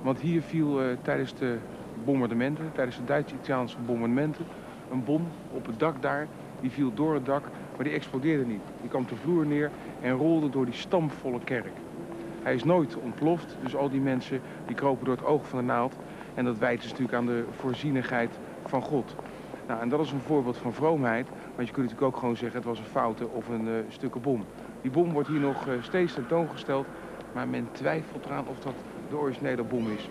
Want 0.00 0.20
hier 0.20 0.42
viel 0.42 0.82
uh, 0.82 0.96
tijdens 1.02 1.34
de 1.34 1.56
bombardementen, 2.04 2.70
tijdens 2.74 2.96
de 2.96 3.04
Duits-Italiaanse 3.04 3.76
bombardementen, 3.86 4.44
een 4.90 5.04
bom 5.04 5.26
op 5.50 5.66
het 5.66 5.78
dak 5.78 6.02
daar. 6.02 6.26
Die 6.60 6.70
viel 6.70 6.94
door 6.94 7.14
het 7.14 7.26
dak, 7.26 7.42
maar 7.76 7.84
die 7.84 7.92
explodeerde 7.92 8.46
niet. 8.46 8.62
Die 8.80 8.90
kwam 8.90 9.06
te 9.06 9.16
vloer 9.16 9.46
neer 9.46 9.70
en 10.00 10.12
rolde 10.12 10.50
door 10.50 10.64
die 10.64 10.74
stampvolle 10.74 11.40
kerk. 11.44 11.72
Hij 12.42 12.54
is 12.54 12.64
nooit 12.64 12.96
ontploft, 12.96 13.56
dus 13.62 13.76
al 13.76 13.90
die 13.90 14.00
mensen 14.00 14.40
die 14.66 14.76
kropen 14.76 15.04
door 15.04 15.16
het 15.16 15.24
oog 15.24 15.48
van 15.48 15.58
de 15.58 15.64
naald. 15.64 15.96
En 16.34 16.44
dat 16.44 16.58
wijten 16.58 16.82
ze 16.82 16.88
natuurlijk 16.88 17.18
aan 17.18 17.26
de 17.26 17.44
voorzienigheid 17.50 18.38
van 18.66 18.82
God. 18.82 19.14
Nou, 19.72 19.84
en 19.84 19.90
dat 19.90 20.00
is 20.00 20.12
een 20.12 20.20
voorbeeld 20.20 20.56
van 20.56 20.72
vroomheid. 20.72 21.28
Want 21.28 21.68
je 21.68 21.74
kunt 21.74 21.86
natuurlijk 21.86 22.02
ook 22.02 22.16
gewoon 22.16 22.36
zeggen, 22.36 22.58
het 22.58 22.68
was 22.68 22.78
een 22.78 22.84
foute 22.84 23.28
of 23.28 23.48
een 23.48 23.66
uh, 23.66 23.74
stukken 23.88 24.20
bom. 24.20 24.44
Die 24.82 24.90
bom 24.90 25.12
wordt 25.12 25.28
hier 25.28 25.40
nog 25.40 25.66
uh, 25.66 25.72
steeds 25.82 26.14
tentoongesteld. 26.14 26.86
Maar 27.34 27.48
men 27.48 27.68
twijfelt 27.72 28.24
eraan 28.24 28.48
of 28.48 28.58
dat 28.58 28.72
de 29.08 29.16
originele 29.16 29.62
bom 29.62 29.90
is. 29.90 30.08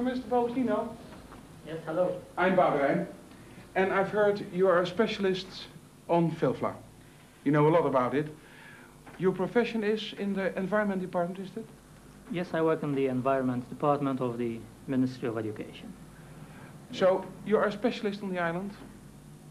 Mr. 0.00 0.22
Baldino? 0.28 0.88
Yes, 1.66 1.78
hello. 1.84 2.16
I'm 2.36 2.56
Boudewijn. 2.56 3.06
And 3.74 3.92
I've 3.92 4.08
heard 4.08 4.44
you 4.52 4.66
are 4.68 4.80
a 4.80 4.86
specialist 4.86 5.46
on 6.08 6.30
filfla. 6.30 6.74
You 7.44 7.52
know 7.52 7.68
a 7.68 7.70
lot 7.70 7.86
about 7.86 8.14
it. 8.14 8.34
Your 9.18 9.32
profession 9.32 9.84
is 9.84 10.14
in 10.18 10.32
the 10.32 10.56
environment 10.58 11.00
department, 11.00 11.38
is 11.38 11.56
it? 11.56 11.66
Yes, 12.32 12.48
I 12.54 12.62
work 12.62 12.82
in 12.82 12.94
the 12.94 13.06
environment 13.06 13.68
department 13.68 14.20
of 14.20 14.38
the 14.38 14.58
Ministry 14.86 15.28
of 15.28 15.36
Education. 15.36 15.92
So 16.92 17.24
you 17.46 17.56
are 17.56 17.66
a 17.66 17.72
specialist 17.72 18.22
on 18.22 18.30
the 18.30 18.38
island? 18.40 18.72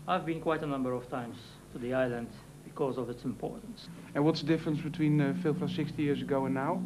I've 0.07 0.25
been 0.25 0.41
quite 0.41 0.63
a 0.63 0.67
number 0.67 0.93
of 0.93 1.09
times 1.09 1.37
to 1.73 1.79
the 1.79 1.93
island 1.93 2.27
because 2.63 2.97
of 2.97 3.09
its 3.09 3.23
importance. 3.23 3.87
And 4.15 4.25
what's 4.25 4.41
the 4.41 4.47
difference 4.47 4.81
between 4.81 5.21
uh, 5.21 5.33
filfla 5.43 5.73
60 5.73 6.01
years 6.01 6.21
ago 6.21 6.45
and 6.45 6.55
now? 6.55 6.81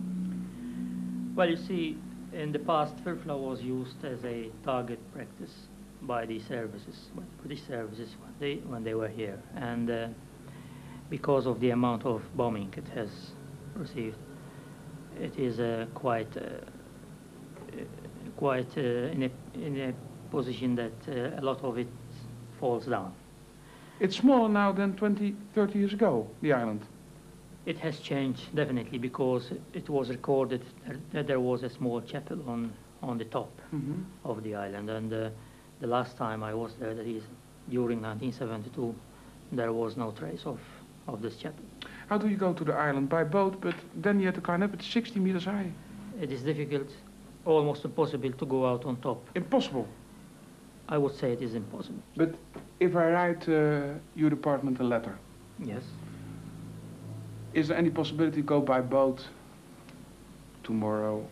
Well, 1.36 1.50
you 1.50 1.58
see, 1.58 1.98
in 2.34 2.52
the 2.52 2.60
past, 2.60 2.96
FIRFLA 3.04 3.38
was 3.38 3.62
used 3.62 4.04
as 4.04 4.24
a 4.26 4.50
target 4.64 5.00
practice 5.14 5.68
by 6.02 6.26
the 6.26 6.40
services, 6.40 7.10
by 7.16 7.22
the 7.22 7.48
British 7.48 7.66
services 7.68 8.10
when 8.20 8.34
they, 8.40 8.56
when 8.68 8.84
they 8.84 8.94
were 8.94 9.08
here. 9.08 9.40
And 9.56 9.90
uh, 9.90 10.08
because 11.10 11.46
of 11.46 11.60
the 11.60 11.70
amount 11.70 12.06
of 12.06 12.22
bombing 12.36 12.74
it 12.76 12.88
has 12.96 13.10
received, 13.76 14.18
it 15.20 15.38
is 15.38 15.60
uh, 15.60 15.86
quite, 15.94 16.36
uh, 16.36 16.42
uh, 16.42 17.84
quite 18.36 18.78
uh, 18.78 18.82
in, 18.82 19.24
a, 19.24 19.58
in 19.58 19.80
a 19.80 19.94
position 20.32 20.76
that 20.76 20.92
uh, 21.08 21.40
a 21.40 21.44
lot 21.44 21.64
of 21.64 21.78
it 21.78 21.88
falls 22.60 22.86
down. 22.86 23.14
It's 24.00 24.18
smaller 24.18 24.50
now 24.50 24.72
than 24.72 24.96
20, 24.96 25.36
30 25.54 25.80
years 25.80 25.94
ago, 25.94 26.28
the 26.42 26.52
island. 26.54 26.82
It 27.66 27.78
has 27.80 28.00
changed 28.00 28.54
definitely 28.56 28.98
because 28.98 29.52
it 29.74 29.90
was 29.90 30.10
recorded 30.10 30.62
that 31.14 31.28
there 31.28 31.40
was 31.40 31.64
a 31.64 31.70
small 31.70 32.02
chapel 32.02 32.38
on, 32.48 32.72
on 33.02 33.18
the 33.18 33.26
top 33.26 33.52
Mhm. 33.74 34.04
of 34.26 34.44
the 34.44 34.56
island. 34.56 34.90
And 34.90 35.14
uh, 35.14 35.30
the 35.80 35.88
last 35.88 36.18
time 36.18 36.44
I 36.44 36.54
was 36.54 36.74
there, 36.80 36.94
that 36.94 37.08
is 37.08 37.24
during 37.70 38.02
1972, 38.02 38.94
there 39.52 39.72
was 39.72 39.96
no 39.96 40.12
trace 40.12 40.46
of, 40.46 40.60
of 41.08 41.22
this 41.22 41.38
chapel. 41.38 41.64
How 42.10 42.18
do 42.18 42.28
you 42.28 42.36
go 42.38 42.54
to 42.54 42.64
the 42.66 42.74
island? 42.74 43.08
By 43.10 43.24
boat, 43.24 43.62
but 43.62 43.76
then 43.96 44.20
you 44.20 44.26
have 44.26 44.36
to 44.36 44.42
climb 44.42 44.62
up. 44.64 44.74
It's 44.74 44.86
60 44.88 45.20
meters 45.20 45.46
high. 45.46 45.72
It 46.22 46.32
is 46.32 46.44
difficult, 46.44 46.90
almost 47.46 47.86
impossible 47.86 48.32
to 48.34 48.46
go 48.46 48.66
out 48.66 48.84
on 48.86 48.98
top. 48.98 49.30
Impossible. 49.36 49.88
I 50.90 50.98
would 50.98 51.16
say 51.16 51.32
it 51.32 51.42
is 51.42 51.56
impossible. 51.56 52.04
But 52.18 52.36
if 52.82 52.94
I 52.96 53.10
write 53.12 53.48
uh, 53.48 53.94
your 54.16 54.30
department 54.30 54.80
a 54.82 54.84
letter, 54.84 55.18
Yes. 55.60 55.84
Is 57.54 57.68
there 57.68 57.78
any 57.78 57.90
possibility 57.90 58.38
to 58.42 58.48
go 58.48 58.60
by 58.62 58.82
boat 58.82 59.28
tomorrow 60.64 61.18
or 61.18 61.28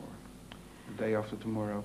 the 0.95 1.03
day 1.03 1.15
after 1.15 1.35
tomorrow? 1.37 1.83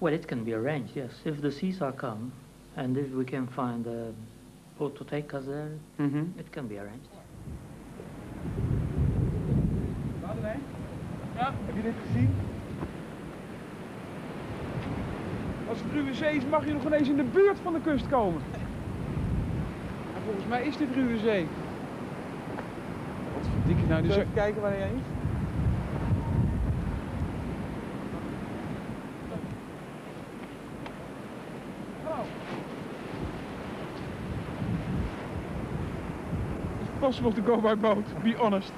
Well, 0.00 0.12
it 0.12 0.26
can 0.26 0.44
be 0.44 0.52
arranged, 0.52 0.96
yes. 0.96 1.10
If 1.24 1.40
the 1.40 1.50
seas 1.50 1.80
are 1.80 1.92
calm 1.92 2.32
and 2.76 2.96
if 2.96 3.10
we 3.12 3.24
can 3.24 3.46
find 3.46 3.86
a 3.86 4.12
boat 4.78 4.96
to 4.96 5.04
take 5.04 5.32
us 5.34 5.44
there, 5.46 5.70
Mm-hmm. 5.98 6.38
it 6.38 6.50
can 6.52 6.66
be 6.68 6.78
arranged. 6.78 7.08
Ja, 11.36 11.52
heb 11.66 11.76
je 11.76 11.82
dit 11.82 11.92
gezien? 12.06 12.30
Als 15.68 15.78
het 15.82 15.92
ruwe 15.92 16.14
zee 16.14 16.36
is, 16.36 16.44
mag 16.50 16.66
je 16.66 16.72
nog 16.72 16.84
ineens 16.84 17.08
in 17.08 17.16
de 17.16 17.22
buurt 17.24 17.58
van 17.62 17.72
de 17.72 17.80
kust 17.80 18.08
komen. 18.08 18.40
En 20.14 20.22
volgens 20.24 20.46
mij 20.46 20.62
is 20.66 20.76
dit 20.76 20.88
ruwe 20.94 21.18
zee. 21.18 21.46
Verdikke 23.60 23.86
nou, 23.88 24.02
dus... 24.02 24.16
Even 24.16 24.32
kijken 24.34 24.62
waar 24.62 24.70
hij 24.70 24.90
is. 24.94 25.02
It's 36.80 36.90
possible 37.00 37.32
to 37.32 37.42
go 37.42 37.56
by 37.60 37.74
boat, 37.74 38.04
be 38.22 38.36
honest. 38.36 38.72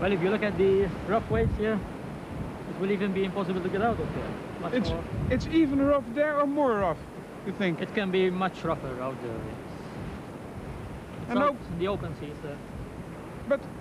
Well, 0.00 0.12
if 0.12 0.22
you 0.22 0.30
look 0.30 0.42
at 0.42 0.56
the 0.58 0.88
rough 1.08 1.28
waves 1.30 1.56
here, 1.58 1.78
it 2.70 2.80
will 2.80 2.90
even 2.90 3.12
be 3.12 3.24
impossible 3.24 3.62
to 3.62 3.68
get 3.68 3.82
out 3.82 3.98
of 3.98 4.08
here. 4.14 4.24
Much 4.60 4.72
It's, 4.74 4.90
more. 4.90 5.04
it's 5.30 5.46
even 5.46 5.80
rough 5.84 6.04
there 6.14 6.38
or 6.38 6.46
more 6.46 6.74
rough, 6.74 6.98
you 7.46 7.52
think? 7.52 7.80
It 7.80 7.94
can 7.94 8.10
be 8.10 8.30
much 8.30 8.62
rougher 8.64 9.00
out 9.00 9.16
there. 9.22 9.32
Yes. 9.32 9.56
It's 11.28 11.40
And 11.40 11.80
the 11.80 11.88
open 11.88 12.14
seas. 12.20 12.36
Uh, 12.44 12.48
But 12.48 12.75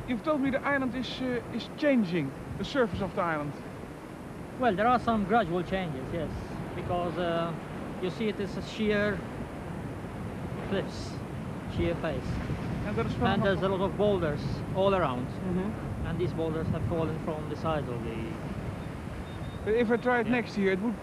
you've 0.08 0.24
told 0.24 0.42
me 0.42 0.50
the 0.50 0.62
island 0.66 0.96
is, 0.96 1.08
uh, 1.22 1.42
is 1.56 1.70
changing, 1.78 2.32
the 2.58 2.66
surface 2.66 3.02
of 3.02 3.14
the 3.16 3.22
island. 3.22 3.54
well, 4.60 4.74
there 4.76 4.88
are 4.88 5.00
some 5.00 5.26
gradual 5.26 5.64
changes, 5.64 6.06
yes, 6.14 6.30
because 6.76 7.18
uh, 7.18 7.52
you 8.02 8.10
see 8.10 8.28
it 8.30 8.40
is 8.40 8.56
a 8.58 8.62
sheer 8.62 9.20
cliffs, 10.70 11.10
sheer 11.76 11.96
face, 11.96 12.24
And 12.88 12.96
that 12.96 13.06
is 13.08 13.14
and 13.22 13.44
there's 13.44 13.62
a 13.64 13.68
lot 13.70 13.82
of 13.82 13.98
boulders 13.98 14.42
all 14.76 14.94
around, 14.96 15.28
Mhm. 15.50 15.72
and 16.08 16.20
these 16.20 16.34
boulders 16.34 16.68
have 16.68 16.84
fallen 16.84 17.18
from 17.26 17.50
the 17.50 17.56
side 17.56 17.84
of 17.90 18.04
the. 18.06 18.18
But 19.66 19.74
if 19.74 19.92
I 19.92 19.98
try 19.98 20.20
it 20.20 20.28
Yeah. 20.28 20.34
next 20.34 20.58
year, 20.58 20.72
it 20.74 20.82
would, 20.82 20.94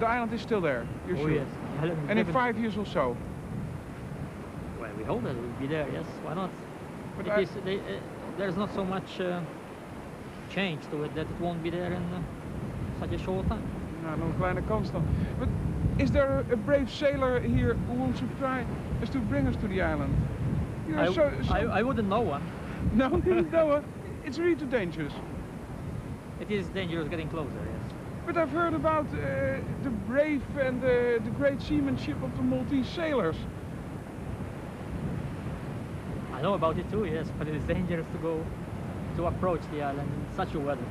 the 0.00 0.06
island 0.06 0.32
is 0.32 0.40
still 0.42 0.60
there, 0.60 0.84
you're 1.06 1.16
oh 1.16 1.20
sure? 1.20 1.30
yes. 1.30 1.46
And 2.08 2.18
in 2.18 2.26
five 2.32 2.58
years 2.58 2.76
or 2.76 2.86
so? 2.86 3.16
Well, 4.80 4.90
we 4.98 5.04
hope 5.04 5.22
that 5.22 5.30
it 5.36 5.40
will 5.42 5.58
be 5.60 5.66
there. 5.68 5.86
Yes, 5.92 6.06
why 6.24 6.34
not? 6.34 6.50
But 7.16 7.26
it 7.26 7.38
is, 7.42 7.50
they, 7.64 7.78
uh, 7.78 7.82
there's 8.38 8.56
not 8.56 8.74
so 8.74 8.84
much 8.84 9.20
uh, 9.20 9.40
change 10.50 10.82
to 10.90 11.04
it 11.04 11.14
that 11.14 11.26
it 11.26 11.40
won't 11.40 11.62
be 11.62 11.70
there 11.70 11.92
in 11.92 12.02
uh, 12.12 12.20
such 13.00 13.12
a 13.12 13.18
short 13.18 13.48
time. 13.48 13.62
Nou, 14.02 14.18
nog 14.18 14.28
een 14.28 14.36
kleine 14.36 14.62
kans 14.66 14.90
dan. 14.90 15.04
But 15.38 15.48
is 15.96 16.10
there 16.10 16.44
a 16.52 16.56
brave 16.56 16.90
sailor 16.90 17.40
here 17.40 17.76
who 17.86 17.94
wants 17.94 18.20
to 18.20 18.26
try 18.38 18.64
us 19.02 19.08
to 19.10 19.18
bring 19.18 19.46
us 19.46 19.56
to 19.56 19.68
the 19.68 19.82
island? 19.82 20.14
You're 20.88 21.00
I, 21.00 21.06
so, 21.06 21.32
so 21.46 21.54
I, 21.54 21.78
I 21.78 21.82
wouldn't 21.82 22.08
know 22.08 22.20
one. 22.20 22.42
no, 22.94 23.08
no, 23.08 23.70
uh, 23.70 23.82
it's 24.24 24.38
really 24.38 24.56
too 24.56 24.66
dangerous. 24.66 25.12
It 26.40 26.50
is 26.50 26.66
dangerous 26.68 27.08
getting 27.08 27.28
closer. 27.28 27.50
Yes. 27.54 27.92
But 28.26 28.36
I've 28.36 28.50
heard 28.50 28.74
about 28.74 29.06
uh, 29.06 29.60
the 29.82 29.90
brave 30.06 30.42
and 30.58 30.80
the, 30.80 31.20
the 31.24 31.30
great 31.30 31.60
seamanship 31.62 32.20
of 32.22 32.36
the 32.36 32.42
Maltese 32.42 32.88
sailors. 32.88 33.36
I 36.42 36.44
know 36.44 36.54
about 36.54 36.76
it 36.76 36.90
too. 36.90 37.04
Yes, 37.04 37.28
but 37.38 37.46
it 37.46 37.54
is 37.54 37.62
dangerous 37.62 38.04
to 38.10 38.18
go 38.18 38.44
to 39.14 39.26
approach 39.26 39.60
the 39.70 39.80
island 39.80 40.10
in 40.12 40.34
such 40.34 40.54
a 40.54 40.58
weather. 40.58 40.82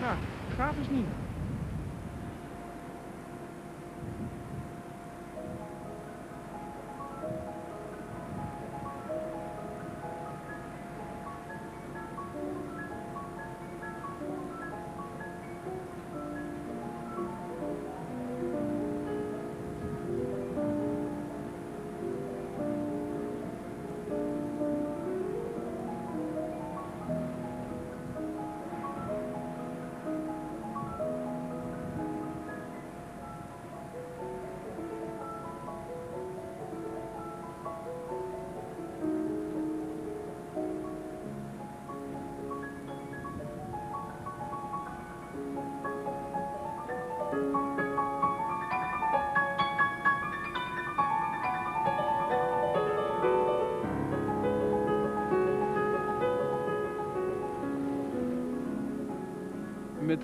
Ja, 0.00 0.16
gaaf 0.56 0.78
is 0.80 0.88
niet. 0.88 1.23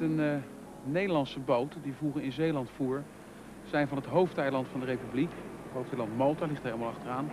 Een 0.00 0.20
eh, 0.20 0.34
Nederlandse 0.84 1.40
boot 1.40 1.76
die 1.82 1.92
vroeger 1.94 2.22
in 2.22 2.32
Zeeland 2.32 2.70
voer, 2.76 3.02
zijn 3.70 3.88
van 3.88 3.96
het 3.96 4.06
hoofdeiland 4.06 4.66
van 4.68 4.80
de 4.80 4.86
Republiek, 4.86 5.30
hoofdeiland 5.72 6.16
Malta 6.16 6.46
ligt 6.46 6.60
er 6.62 6.66
helemaal 6.66 6.88
achteraan, 6.88 7.30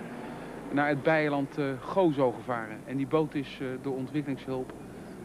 naar 0.71 0.88
het 0.88 1.03
bijeiland 1.03 1.58
eh, 1.58 1.65
Gozo 1.82 2.32
gevaren. 2.32 2.77
En 2.86 2.97
die 2.97 3.08
boot 3.08 3.36
is 3.36 3.58
eh, 3.62 3.67
door 3.82 3.95
ontwikkelingshulp 3.95 4.73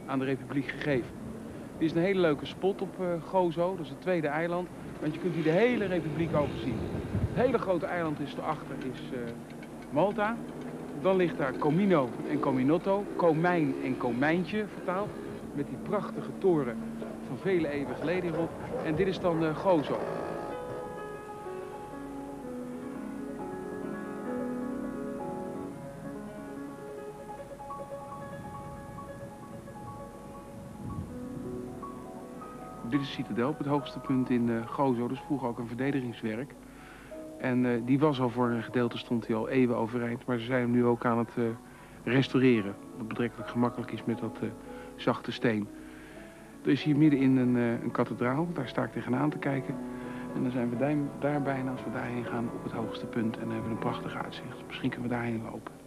aan 0.07 0.19
de 0.19 0.25
Republiek 0.25 0.69
gegeven. 0.69 1.11
Dit 1.79 1.91
is 1.91 1.97
een 1.97 2.03
hele 2.03 2.21
leuke 2.21 2.47
spot 2.47 2.83
op 2.83 2.95
Gozo, 3.25 3.71
dat 3.77 3.85
is 3.85 3.91
het 3.91 4.01
tweede 4.01 4.29
eiland, 4.29 4.69
want 5.01 5.15
je 5.15 5.21
kunt 5.21 5.35
hier 5.35 5.43
de 5.43 5.51
hele 5.51 5.85
Republiek 5.85 6.35
overzien. 6.35 6.79
Het 7.33 7.45
hele 7.45 7.59
grote 7.59 7.87
eiland 7.87 8.21
is 8.21 8.35
erachter, 8.35 8.77
is 8.93 9.19
Malta. 9.91 10.37
Dan 11.01 11.17
ligt 11.17 11.39
daar 11.39 11.59
Comino 11.59 12.09
en 12.31 12.39
Cominotto, 12.39 13.05
Komijn 13.17 13.75
en 13.85 13.97
Komijntje 13.97 14.65
vertaald, 14.75 15.11
met 15.55 15.67
die 15.69 15.79
prachtige 15.83 16.31
toren 16.39 16.77
vele 17.37 17.69
eeuwen 17.69 17.97
geleden 17.97 18.31
hierop. 18.31 18.51
En 18.85 18.95
dit 18.95 19.07
is 19.07 19.21
dan 19.21 19.43
uh, 19.43 19.57
Gozo. 19.57 19.99
Dit 32.89 33.01
is 33.01 33.13
Citadel 33.13 33.49
op 33.49 33.59
het 33.59 33.67
hoogste 33.67 33.99
punt 33.99 34.31
in 34.31 34.49
uh, 34.49 34.67
Gozo. 34.67 35.09
Dus 35.09 35.21
vroeger 35.21 35.49
ook 35.49 35.59
een 35.59 35.67
verdedigingswerk. 35.67 36.55
En 37.39 37.65
uh, 37.65 37.81
die 37.85 37.99
was 37.99 38.21
al 38.21 38.31
voor 38.31 38.49
een 38.49 38.63
gedeelte 38.63 38.99
stond 38.99 39.27
hij 39.27 39.37
al 39.37 39.49
eeuwen 39.49 39.77
overeind. 39.77 40.27
Maar 40.27 40.39
ze 40.39 40.45
zijn 40.45 40.61
hem 40.61 40.71
nu 40.71 40.85
ook 40.85 41.05
aan 41.05 41.19
het 41.19 41.33
restaureren. 42.05 42.75
Wat 42.97 43.09
betrekkelijk 43.09 43.51
gemakkelijk 43.51 43.93
is 43.93 44.05
met 44.05 44.19
dat 44.19 44.39
zachte 44.97 45.33
steen. 45.33 45.69
Er 46.63 46.71
is 46.71 46.83
hier 46.83 46.97
midden 46.97 47.19
in 47.19 47.37
een, 47.37 47.55
een 47.55 47.91
kathedraal. 47.91 48.49
Daar 48.53 48.69
sta 48.69 48.83
ik 48.83 48.93
tegenaan 48.93 49.31
te 49.31 49.39
kijken. 49.39 49.75
En 50.35 50.43
dan 50.43 50.53
zijn 50.53 50.71
we 50.71 50.77
daar, 50.77 50.95
daar 51.21 51.43
bijna 51.43 51.71
als 51.71 51.85
we 51.85 51.91
daarheen 51.93 52.25
gaan 52.25 52.51
op 52.55 52.63
het 52.63 52.73
hoogste 52.73 53.07
punt. 53.07 53.35
En 53.37 53.43
dan 53.43 53.53
hebben 53.53 53.69
we 53.69 53.75
een 53.75 53.91
prachtig 53.91 54.25
uitzicht. 54.25 54.67
Misschien 54.67 54.91
kunnen 54.91 55.09
we 55.09 55.15
daarheen 55.15 55.43
lopen. 55.43 55.82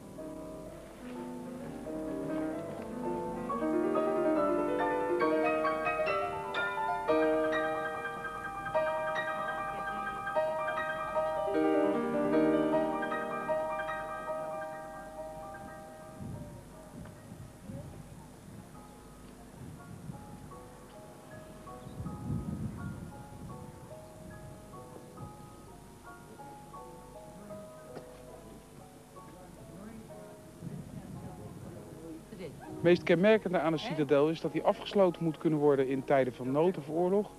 Meest 32.86 33.04
kenmerkende 33.04 33.60
aan 33.60 33.74
een 33.74 33.80
citadel 33.80 34.30
is 34.30 34.42
dat 34.42 34.52
die 34.52 34.64
afgesloten 34.64 35.24
moet 35.24 35.38
kunnen 35.38 35.60
worden 35.60 35.88
in 35.88 36.04
tijden 36.04 36.34
van 36.34 36.52
nood 36.52 36.78
of 36.78 36.90
oorlog. 36.90 37.32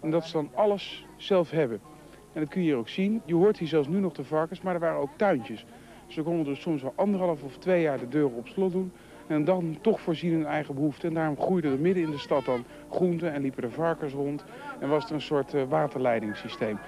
En 0.00 0.10
dat 0.10 0.26
ze 0.26 0.32
dan 0.32 0.50
alles 0.54 1.06
zelf 1.16 1.50
hebben. 1.50 1.80
En 2.32 2.40
dat 2.40 2.48
kun 2.48 2.60
je 2.60 2.66
hier 2.66 2.76
ook 2.76 2.88
zien. 2.88 3.22
Je 3.24 3.34
hoort 3.34 3.58
hier 3.58 3.68
zelfs 3.68 3.88
nu 3.88 3.98
nog 3.98 4.12
de 4.12 4.24
varkens, 4.24 4.60
maar 4.60 4.74
er 4.74 4.80
waren 4.80 5.00
ook 5.00 5.10
tuintjes. 5.16 5.64
Ze 6.06 6.22
konden 6.22 6.44
dus 6.44 6.60
soms 6.60 6.82
wel 6.82 6.92
anderhalf 6.96 7.42
of 7.42 7.58
twee 7.58 7.82
jaar 7.82 7.98
de 7.98 8.08
deuren 8.08 8.36
op 8.36 8.48
slot 8.48 8.72
doen. 8.72 8.92
En 9.26 9.44
dan 9.44 9.78
toch 9.80 10.00
voorzien 10.00 10.32
hun 10.32 10.46
eigen 10.46 10.74
behoeften. 10.74 11.08
En 11.08 11.14
daarom 11.14 11.40
groeiden 11.40 11.72
er 11.72 11.78
midden 11.78 12.02
in 12.02 12.10
de 12.10 12.18
stad 12.18 12.44
dan 12.44 12.64
groenten 12.90 13.32
en 13.32 13.42
liepen 13.42 13.62
er 13.62 13.70
varkens 13.70 14.12
rond. 14.12 14.44
En 14.80 14.88
was 14.88 15.04
er 15.04 15.12
een 15.12 15.20
soort 15.20 15.54
uh, 15.54 15.62
waterleidingssysteem. 15.68 16.78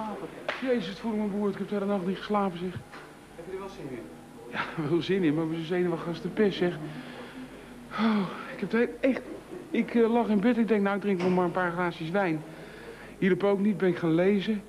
Geslapen. 0.00 0.28
Jezus, 0.60 0.88
het 0.88 0.98
voelde 0.98 1.16
mijn 1.16 1.30
broer. 1.30 1.48
Ik 1.48 1.58
heb 1.58 1.68
de 1.68 1.74
hele 1.74 1.86
nacht 1.86 2.06
niet 2.06 2.16
geslapen, 2.16 2.58
zeg. 2.58 2.72
Heb 3.36 3.44
je 3.46 3.52
er 3.52 3.58
wel 3.58 3.68
zin 3.68 3.88
in? 3.90 4.02
Ja, 4.50 4.60
wel 4.90 5.02
zin 5.02 5.22
in, 5.22 5.34
maar 5.34 5.48
we 5.48 5.54
zijn 5.54 5.66
zenuwachtig 5.66 6.08
als 6.08 6.22
de 6.22 6.28
pest, 6.28 6.58
zeg. 6.58 6.78
Oh, 7.92 8.26
ik 8.54 8.60
heb 8.60 8.72
het 8.72 8.90
echt... 9.00 9.22
Ik 9.70 9.94
uh, 9.94 10.12
lag 10.12 10.28
in 10.28 10.40
bed 10.40 10.58
ik 10.58 10.68
denk, 10.68 10.82
nou, 10.82 10.96
ik 10.96 11.02
drink 11.02 11.22
nog 11.22 11.34
maar 11.34 11.44
een 11.44 11.50
paar 11.50 11.72
glaasjes 11.72 12.10
wijn. 12.10 12.42
Hielp 13.18 13.44
ook 13.44 13.58
niet, 13.58 13.76
ben 13.76 13.88
ik 13.88 13.96
gaan 13.96 14.14
lezen. 14.14 14.62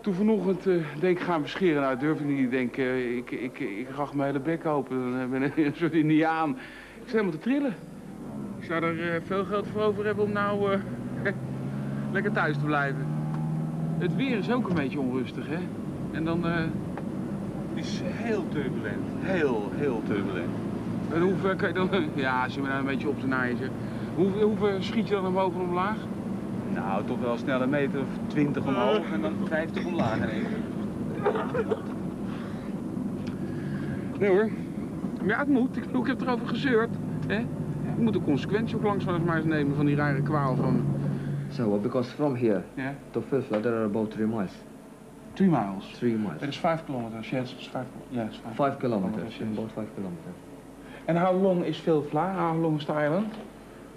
Toen 0.00 0.14
vanochtend 0.14 0.66
uh, 0.66 0.84
denk 1.00 1.18
ik, 1.18 1.24
gaan 1.24 1.42
we 1.42 1.48
scheren. 1.48 1.82
Nou, 1.82 1.98
durf 1.98 2.20
ik 2.20 2.26
niet. 2.26 2.38
Ik 2.38 2.50
denk, 2.50 2.76
uh, 2.76 3.16
ik, 3.16 3.30
ik, 3.30 3.58
ik 3.58 3.88
rach 3.96 4.14
mijn 4.14 4.28
hele 4.28 4.40
bek 4.40 4.66
open. 4.66 5.18
Dan 5.18 5.30
ben 5.30 5.42
ik 5.42 5.56
een 5.66 5.74
soort 5.74 5.92
indiaan. 5.92 6.50
Ik 6.50 6.56
sta 7.02 7.10
helemaal 7.10 7.32
te 7.32 7.38
trillen. 7.38 7.74
Ik 8.58 8.64
zou 8.64 8.84
er 8.84 9.22
veel 9.22 9.44
geld 9.44 9.66
voor 9.72 9.82
over 9.82 10.04
hebben 10.04 10.24
om 10.24 10.32
nou 10.32 10.78
lekker 12.12 12.32
thuis 12.32 12.58
te 12.58 12.64
blijven. 12.64 13.13
Het 13.98 14.16
weer 14.16 14.38
is 14.38 14.52
ook 14.52 14.68
een 14.68 14.74
beetje 14.74 15.00
onrustig, 15.00 15.46
hè? 15.48 15.58
En 16.12 16.24
dan... 16.24 16.46
Uh... 16.46 16.54
Het 17.74 17.84
is 17.84 18.00
heel 18.04 18.44
turbulent. 18.48 19.08
Heel, 19.20 19.70
heel 19.74 20.02
turbulent. 20.06 20.50
En 21.12 21.20
hoe 21.20 21.34
ver 21.40 21.56
kan 21.56 21.68
je 21.68 21.74
dan... 21.74 21.88
Ja, 22.14 22.42
als 22.42 22.54
je 22.54 22.60
me 22.60 22.66
nou 22.66 22.78
een 22.78 22.86
beetje 22.86 23.08
op 23.08 23.20
te 23.20 23.26
naaien 23.26 23.56
zegt. 23.56 23.70
Hoe, 24.14 24.30
hoe 24.42 24.56
ver 24.56 24.82
schiet 24.82 25.08
je 25.08 25.14
dan 25.14 25.26
omhoog 25.26 25.54
en 25.54 25.60
omlaag? 25.60 25.96
Nou, 26.74 27.04
toch 27.04 27.20
wel 27.20 27.36
snel 27.36 27.62
een 27.62 27.70
meter 27.70 28.00
of 28.00 28.06
20 28.26 28.66
omhoog 28.66 29.12
en 29.12 29.20
dan 29.20 29.32
50 29.48 29.86
omlaag 29.86 30.16
in 30.16 30.28
één 30.28 30.46
Nee 34.18 34.28
hoor. 34.28 34.50
Ja, 35.26 35.38
het 35.38 35.48
moet. 35.48 35.76
Ik, 35.76 35.84
ik 35.84 36.06
heb 36.06 36.20
erover 36.20 36.46
gezeurd. 36.46 36.90
Hè? 37.26 37.38
Ik 37.38 37.98
moet 37.98 38.12
de 38.12 38.20
consequentie 38.20 38.76
ook 38.76 38.82
langzaam 38.82 39.24
maar 39.24 39.36
eens 39.36 39.44
nemen 39.44 39.76
van 39.76 39.86
die 39.86 39.96
rare 39.96 40.22
kwaal 40.22 40.56
van... 40.56 40.84
So, 41.56 41.78
because 41.78 42.10
from 42.12 42.34
here 42.36 42.64
Yeah. 42.76 42.94
to 43.12 43.20
Filfla 43.20 43.62
there 43.62 43.74
are 43.74 43.84
about 43.84 44.12
three 44.12 44.26
miles. 44.26 44.50
Three 45.36 45.48
miles. 45.48 45.84
Three 45.98 46.14
miles. 46.16 46.40
That 46.40 46.48
is 46.48 46.56
five 46.56 46.84
kilometers. 46.86 47.26
Yes, 47.32 47.52
it's 47.58 47.66
five. 47.66 47.86
Five. 48.12 48.56
Five 48.56 48.78
kilometers. 48.80 49.32
yes. 49.38 49.48
About 49.58 49.70
five 49.72 49.88
kilometers. 49.94 50.34
And 51.08 51.18
how 51.18 51.32
long 51.32 51.64
is 51.64 51.76
Vilfla? 51.76 52.34
How 52.34 52.54
long 52.54 52.78
is 52.80 52.86
the 52.86 52.92
island? 52.92 53.30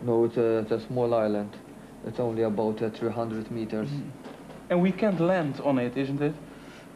No, 0.06 0.26
it's 0.26 0.38
a, 0.38 0.60
it's 0.60 0.72
a 0.72 0.80
small 0.88 1.14
island. 1.14 1.56
It's 2.06 2.20
only 2.20 2.44
about 2.44 2.82
uh, 2.82 2.90
300 2.90 3.50
meters. 3.52 3.90
And 4.70 4.82
we 4.82 4.92
can't 4.92 5.20
land 5.20 5.60
on 5.64 5.80
it, 5.80 5.96
isn't 5.98 6.22
it? 6.22 6.34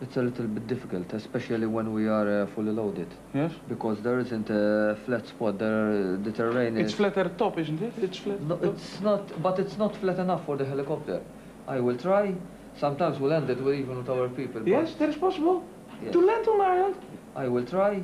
It's 0.01 0.17
a 0.17 0.21
little 0.23 0.47
bit 0.47 0.65
difficult, 0.67 1.13
especially 1.13 1.67
when 1.67 1.93
we 1.93 2.07
are 2.07 2.41
uh, 2.43 2.47
fully 2.55 2.71
loaded, 2.71 3.07
Yes. 3.35 3.51
because 3.69 4.01
there 4.01 4.17
isn't 4.19 4.49
a 4.49 4.97
flat 5.05 5.27
spot. 5.27 5.59
There, 5.59 6.17
the 6.17 6.31
terrain 6.31 6.75
It's 6.75 6.91
is. 6.91 6.97
flat 6.97 7.17
at 7.17 7.23
the 7.31 7.37
top, 7.37 7.59
isn't 7.59 7.79
it? 7.81 7.93
It's 8.01 8.17
flat. 8.17 8.41
No, 8.41 8.55
it's 8.63 8.99
not, 9.01 9.21
but 9.43 9.59
it's 9.59 9.77
not 9.77 9.95
flat 9.97 10.17
enough 10.17 10.43
for 10.45 10.57
the 10.57 10.65
helicopter. 10.65 11.21
I 11.67 11.79
will 11.79 11.97
try. 11.97 12.33
Sometimes 12.77 13.19
we'll 13.19 13.29
land 13.29 13.49
it 13.51 13.61
with, 13.61 13.75
even 13.75 13.97
with 13.97 14.09
our 14.09 14.27
people. 14.29 14.67
Yes, 14.67 14.95
that 14.95 15.09
is 15.09 15.15
possible. 15.17 15.63
yes. 16.03 16.11
To 16.13 16.19
land 16.25 16.47
on 16.47 16.57
the 16.57 16.63
island. 16.63 16.95
I 17.35 17.47
will 17.47 17.65
try. 17.65 18.01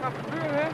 Gaat 0.00 0.12
gebeuren, 0.22 0.54
hè? 0.54 0.68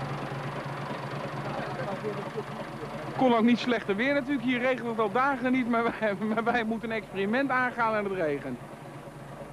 Kon 3.22 3.34
ook 3.34 3.42
niet 3.42 3.58
slechter 3.58 3.96
weer 3.96 4.14
natuurlijk. 4.14 4.42
Hier 4.42 4.58
regent 4.58 4.88
het 4.88 4.98
al 4.98 5.12
dagen 5.12 5.52
niet, 5.52 5.68
maar 5.68 5.82
wij, 5.82 6.14
maar 6.34 6.44
wij 6.44 6.64
moeten 6.64 6.90
een 6.90 6.96
experiment 6.96 7.50
aangaan 7.50 7.94
en 7.94 8.04
het 8.04 8.12
regent. 8.12 8.58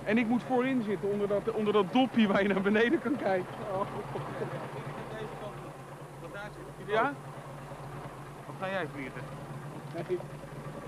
En 0.04 0.18
ik 0.18 0.28
moet 0.28 0.44
voorin 0.48 0.84
zitten, 0.84 1.12
onder 1.12 1.28
dat, 1.28 1.52
onder 1.52 1.74
dat 1.74 1.94
dopje 1.94 2.28
waar 2.28 2.42
je 2.42 2.48
naar 2.48 2.62
beneden 2.62 3.02
kan 3.02 3.16
kijken. 3.16 3.54
Ja? 6.86 7.14
Wat 8.46 8.56
ga 8.60 8.70
jij 8.70 8.88
vliegen? 8.94 9.22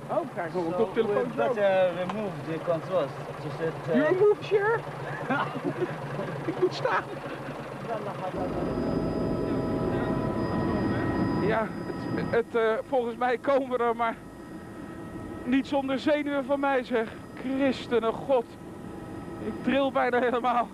Oh, 0.08 0.32
krijg 0.34 0.48
ik 0.48 0.54
nog 0.54 0.66
een 0.66 0.76
koptelefoon. 0.76 1.32
remove 1.36 2.32
the 2.48 2.60
controls 2.66 3.12
to 3.42 3.50
set 3.58 3.96
You 3.96 4.16
move, 4.16 4.44
sure? 4.44 4.80
ik 6.52 6.60
moet 6.60 6.74
staan. 6.74 7.04
Ja, 11.48 11.68
het, 12.16 12.56
eh, 12.56 12.62
volgens 12.88 13.16
mij 13.16 13.38
komen 13.38 13.78
we 13.78 13.84
er, 13.84 13.96
maar 13.96 14.16
niet 15.44 15.68
zonder 15.68 16.00
zenuwen 16.00 16.46
van 16.46 16.60
mij 16.60 16.84
zeg. 16.84 17.10
Christene 17.34 18.12
God. 18.12 18.46
Ik 19.46 19.54
tril 19.64 19.92
bijna 19.92 20.20
helemaal. 20.20 20.68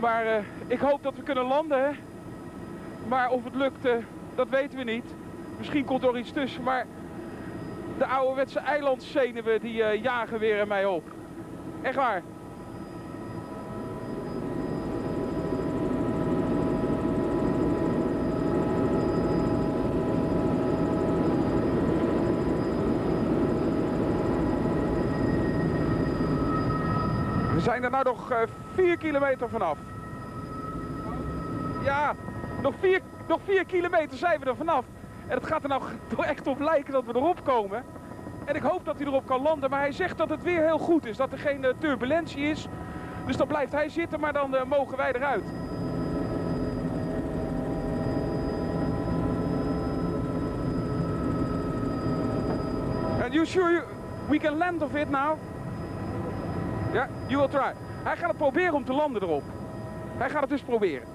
Maar 0.00 0.26
eh, 0.26 0.42
ik 0.66 0.78
hoop 0.78 1.02
dat 1.02 1.14
we 1.16 1.22
kunnen 1.22 1.44
landen, 1.44 1.84
hè. 1.84 1.90
Maar 3.08 3.30
of 3.30 3.44
het 3.44 3.54
lukt, 3.54 3.84
eh, 3.84 3.92
dat 4.34 4.48
weten 4.48 4.78
we 4.78 4.84
niet. 4.84 5.14
Misschien 5.58 5.84
komt 5.84 6.02
er 6.02 6.18
iets 6.18 6.32
tussen, 6.32 6.62
maar 6.62 6.86
de 7.98 8.06
ouderwetse 8.06 8.58
eilandzenuwen 8.58 9.60
die 9.60 10.00
jagen 10.00 10.38
weer 10.38 10.58
in 10.58 10.68
mij 10.68 10.86
op. 10.86 11.04
Echt 11.82 11.96
waar. 11.96 12.22
Zijn 27.64 27.84
er 27.84 27.90
nou 27.90 28.04
nog 28.04 28.30
eh, 28.30 28.38
vier 28.74 28.96
kilometer 28.96 29.48
vanaf. 29.48 29.78
Ja, 31.82 32.14
nog 32.62 32.74
vier, 32.80 33.00
nog 33.28 33.40
vier 33.44 33.64
kilometer 33.64 34.18
zijn 34.18 34.40
we 34.40 34.46
er 34.46 34.56
vanaf. 34.56 34.84
En 35.26 35.36
het 35.36 35.46
gaat 35.46 35.62
er 35.62 35.68
nou 35.68 35.82
echt 36.18 36.46
op 36.46 36.60
lijken 36.60 36.92
dat 36.92 37.04
we 37.04 37.14
erop 37.14 37.44
komen. 37.44 37.84
En 38.44 38.54
ik 38.54 38.62
hoop 38.62 38.84
dat 38.84 38.96
hij 38.96 39.06
erop 39.06 39.26
kan 39.26 39.42
landen. 39.42 39.70
Maar 39.70 39.80
hij 39.80 39.92
zegt 39.92 40.18
dat 40.18 40.28
het 40.28 40.42
weer 40.42 40.60
heel 40.60 40.78
goed 40.78 41.06
is. 41.06 41.16
Dat 41.16 41.32
er 41.32 41.38
geen 41.38 41.64
eh, 41.64 41.70
turbulentie 41.78 42.48
is. 42.48 42.68
Dus 43.26 43.36
dan 43.36 43.46
blijft 43.46 43.72
hij 43.72 43.88
zitten, 43.88 44.20
maar 44.20 44.32
dan 44.32 44.56
eh, 44.56 44.64
mogen 44.64 44.96
wij 44.96 45.12
eruit. 45.12 45.44
And 53.22 53.32
you 53.32 53.46
sure 53.46 53.72
you, 53.72 53.84
we 54.28 54.38
can 54.38 54.56
land 54.56 54.82
of 54.82 54.94
it 54.94 55.10
now? 55.10 55.38
Ja, 56.94 57.08
you 57.26 57.38
will 57.38 57.48
try. 57.48 57.72
Hij 58.02 58.16
gaat 58.16 58.28
het 58.28 58.36
proberen 58.36 58.74
om 58.74 58.84
te 58.84 58.92
landen 58.92 59.22
erop. 59.22 59.42
Hij 60.16 60.30
gaat 60.30 60.40
het 60.40 60.50
dus 60.50 60.60
proberen. 60.60 61.14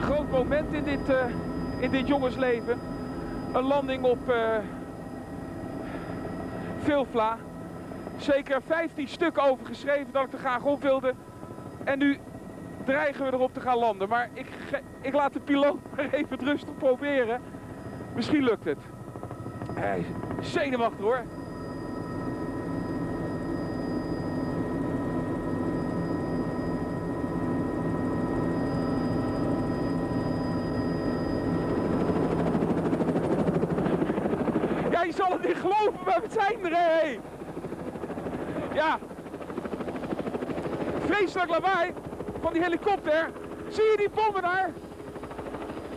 groot 0.00 0.30
moment 1.10 1.10
in 1.10 1.10
dit, 1.10 1.20
eh, 1.78 1.82
in 1.82 1.90
dit 1.90 2.06
jongensleven. 2.06 2.78
Een 3.52 3.64
landing 3.64 4.04
op 4.04 4.28
uh. 4.28 4.56
Zeker 8.16 8.62
15 8.66 9.08
stukken 9.08 9.42
over 9.42 9.66
geschreven 9.66 10.12
dat 10.12 10.26
ik 10.26 10.32
er 10.32 10.38
graag 10.38 10.64
op 10.64 10.82
wilde. 10.82 11.14
En 11.84 11.98
nu 11.98 12.18
dreigen 12.84 13.24
we 13.24 13.32
erop 13.32 13.54
te 13.54 13.60
gaan 13.60 13.78
landen. 13.78 14.08
Maar 14.08 14.28
ik, 14.32 14.46
ik 15.00 15.12
laat 15.12 15.32
de 15.32 15.40
piloot 15.40 15.78
maar 15.96 16.08
even 16.10 16.38
rustig 16.38 16.76
proberen. 16.76 17.40
Misschien 18.14 18.42
lukt 18.42 18.64
het. 18.64 18.78
Hey, 19.74 20.04
zenuwachtig 20.40 21.04
hoor. 21.04 21.24
Ja, 34.90 35.02
je 35.02 35.12
zal 35.12 35.32
het 35.32 35.46
niet 35.46 35.56
we 36.30 36.40
zijn 36.40 36.64
er, 36.64 36.76
hé. 36.76 37.18
Ja. 38.74 38.98
Vreselijk 41.06 41.50
lawaai 41.50 41.92
van 42.40 42.52
die 42.52 42.62
helikopter. 42.62 43.30
Zie 43.68 43.84
je 43.84 43.96
die 43.96 44.10
bommen 44.10 44.42
daar? 44.42 44.70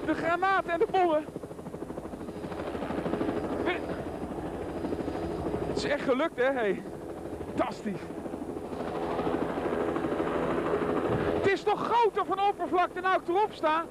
De 0.06 0.14
granaten 0.14 0.72
en 0.72 0.80
de 0.80 0.88
bommen. 0.92 1.26
Het 5.68 5.78
is 5.78 5.84
echt 5.84 6.04
gelukt, 6.04 6.42
hè. 6.42 6.82
Fantastisch. 7.46 8.00
Het 11.38 11.52
is 11.52 11.64
toch 11.64 11.86
groter 11.86 12.26
van 12.26 12.40
oppervlakte, 12.40 13.02
nou 13.02 13.22
ik 13.22 13.28
erop 13.28 13.54
sta, 13.54 13.86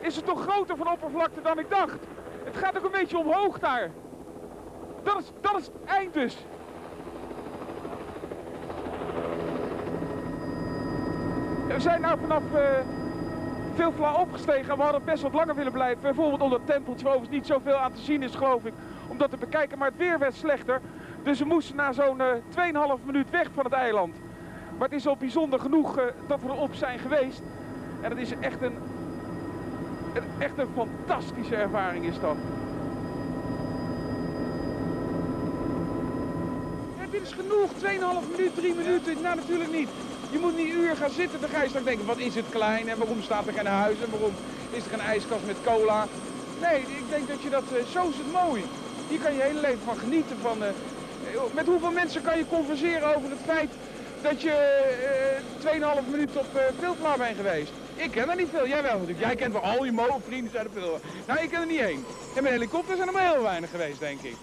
is 0.00 0.16
het 0.16 0.24
toch 0.24 0.42
groter 0.42 0.76
van 0.76 0.92
oppervlakte 0.92 1.40
dan 1.42 1.58
ik 1.58 1.70
dacht. 1.70 1.98
Het 2.44 2.56
gaat 2.56 2.76
ook 2.76 2.84
een 2.84 2.90
beetje 2.90 3.18
omhoog 3.18 3.58
daar. 3.58 3.90
Dat 5.02 5.20
is, 5.58 5.66
het 5.66 5.70
eind 5.84 6.14
dus. 6.14 6.36
We 11.66 11.80
zijn 11.80 12.00
nou 12.00 12.18
vanaf 12.20 12.42
uh, 12.54 12.60
Vilvla 13.74 14.14
opgestegen. 14.14 14.76
We 14.76 14.82
hadden 14.82 15.04
best 15.04 15.22
wat 15.22 15.32
langer 15.32 15.54
willen 15.54 15.72
blijven. 15.72 16.02
Bijvoorbeeld 16.02 16.40
onder 16.40 16.58
het 16.58 16.66
tempeltje 16.66 17.06
overigens 17.06 17.36
niet 17.36 17.46
zoveel 17.46 17.76
aan 17.76 17.92
te 17.92 18.00
zien 18.00 18.22
is 18.22 18.34
geloof 18.34 18.64
ik. 18.64 18.72
Om 19.08 19.18
dat 19.18 19.30
te 19.30 19.36
bekijken. 19.36 19.78
Maar 19.78 19.88
het 19.88 19.96
weer 19.96 20.18
werd 20.18 20.34
slechter. 20.34 20.80
Dus 21.22 21.38
we 21.38 21.44
moesten 21.44 21.76
na 21.76 21.92
zo'n 21.92 22.18
uh, 22.18 22.96
2,5 22.98 23.04
minuut 23.04 23.30
weg 23.30 23.48
van 23.54 23.64
het 23.64 23.72
eiland. 23.72 24.14
Maar 24.78 24.88
het 24.88 24.98
is 24.98 25.06
al 25.06 25.16
bijzonder 25.16 25.60
genoeg 25.60 25.98
uh, 25.98 26.04
dat 26.26 26.40
we 26.40 26.48
erop 26.48 26.74
zijn 26.74 26.98
geweest. 26.98 27.42
En 28.00 28.10
het 28.10 28.18
is 28.18 28.32
echt 28.40 28.62
een, 28.62 28.76
een, 30.14 30.24
echt 30.38 30.58
een 30.58 30.68
fantastische 30.74 31.56
ervaring 31.56 32.04
is 32.04 32.20
dat. 32.20 32.36
dit 37.10 37.17
genoeg. 37.32 37.70
2,5 37.72 38.30
minuut, 38.30 38.54
3 38.54 38.74
minuten. 38.74 39.22
Nou, 39.22 39.36
natuurlijk 39.36 39.72
niet. 39.72 39.88
Je 40.30 40.38
moet 40.38 40.56
niet 40.56 40.72
een 40.72 40.80
uur 40.80 40.96
gaan 40.96 41.10
zitten. 41.10 41.40
Dan 41.40 41.50
ga 41.50 41.62
je 41.62 41.68
straks 41.68 41.86
denken, 41.86 42.06
wat 42.06 42.18
is 42.18 42.34
het 42.34 42.48
klein 42.50 42.88
en 42.88 42.98
waarom 42.98 43.22
staat 43.22 43.46
er 43.46 43.52
geen 43.52 43.66
huis 43.66 43.96
en 44.04 44.10
waarom 44.10 44.34
is 44.70 44.84
er 44.84 44.90
geen 44.90 45.00
ijskast 45.00 45.46
met 45.46 45.56
cola. 45.64 46.06
Nee, 46.60 46.80
ik 46.80 47.08
denk 47.10 47.28
dat 47.28 47.42
je 47.42 47.50
dat, 47.50 47.62
uh, 47.72 47.84
zo 47.92 48.08
is 48.08 48.16
het 48.16 48.32
mooi. 48.32 48.64
Hier 49.08 49.18
kan 49.18 49.34
je 49.34 49.42
hele 49.42 49.60
leven 49.60 49.84
van 49.84 49.96
genieten. 49.96 50.36
Van, 50.40 50.62
uh, 50.62 50.68
met 51.54 51.66
hoeveel 51.66 51.90
mensen 51.90 52.22
kan 52.22 52.38
je 52.38 52.46
converseren 52.46 53.16
over 53.16 53.30
het 53.30 53.44
feit 53.46 53.70
dat 54.22 54.42
je 54.42 54.54
uh, 55.64 56.02
2,5 56.02 56.10
minuut 56.10 56.36
op 56.36 56.46
uh, 56.54 57.16
bent 57.16 57.36
geweest? 57.36 57.72
Ik 57.94 58.10
ken 58.10 58.30
er 58.30 58.36
niet 58.36 58.48
veel. 58.52 58.66
Jij 58.66 58.82
wel 58.82 58.92
natuurlijk. 58.92 59.26
Jij 59.26 59.36
kent 59.36 59.52
wel 59.52 59.62
al 59.62 59.84
je 59.84 59.92
mo 59.92 60.20
vrienden 60.26 60.60
er 60.60 60.66
veel. 60.72 61.00
Nou, 61.26 61.40
ik 61.40 61.48
ken 61.50 61.60
er 61.60 61.66
niet 61.66 61.80
één. 61.80 62.04
En 62.34 62.42
met 62.42 62.52
helikopters 62.52 62.96
zijn 62.96 63.08
er 63.08 63.14
maar 63.14 63.32
heel 63.32 63.42
weinig 63.42 63.70
geweest, 63.70 64.00
denk 64.00 64.20
ik. 64.22 64.36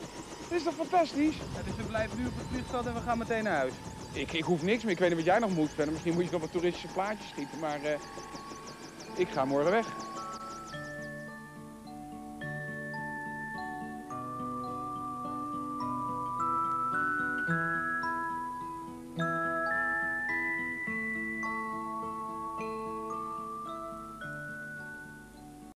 Dat 0.49 0.57
is 0.57 0.63
toch 0.63 0.73
fantastisch? 0.73 1.35
Ja, 1.37 1.61
dus 1.65 1.75
we 1.77 1.83
blijven 1.83 2.17
nu 2.17 2.25
op 2.25 2.37
het 2.37 2.45
vliegveld 2.51 2.85
en 2.85 2.93
we 2.93 2.99
gaan 2.99 3.17
meteen 3.17 3.43
naar 3.43 3.55
huis. 3.55 3.73
Ik, 4.11 4.33
ik 4.33 4.43
hoef 4.43 4.61
niks 4.61 4.83
meer. 4.83 4.91
Ik 4.91 4.99
weet 4.99 5.07
niet 5.09 5.17
wat 5.17 5.27
jij 5.27 5.39
nog 5.39 5.53
moet 5.53 5.69
verder. 5.69 5.91
Misschien 5.91 6.13
moet 6.13 6.25
je 6.25 6.31
nog 6.31 6.41
wat 6.41 6.51
toeristische 6.51 6.87
plaatjes 6.87 7.29
schieten. 7.29 7.59
Maar 7.59 7.79
uh, 7.83 7.89
ik 9.15 9.27
ga 9.29 9.45
morgen 9.45 9.71
weg. 9.71 9.87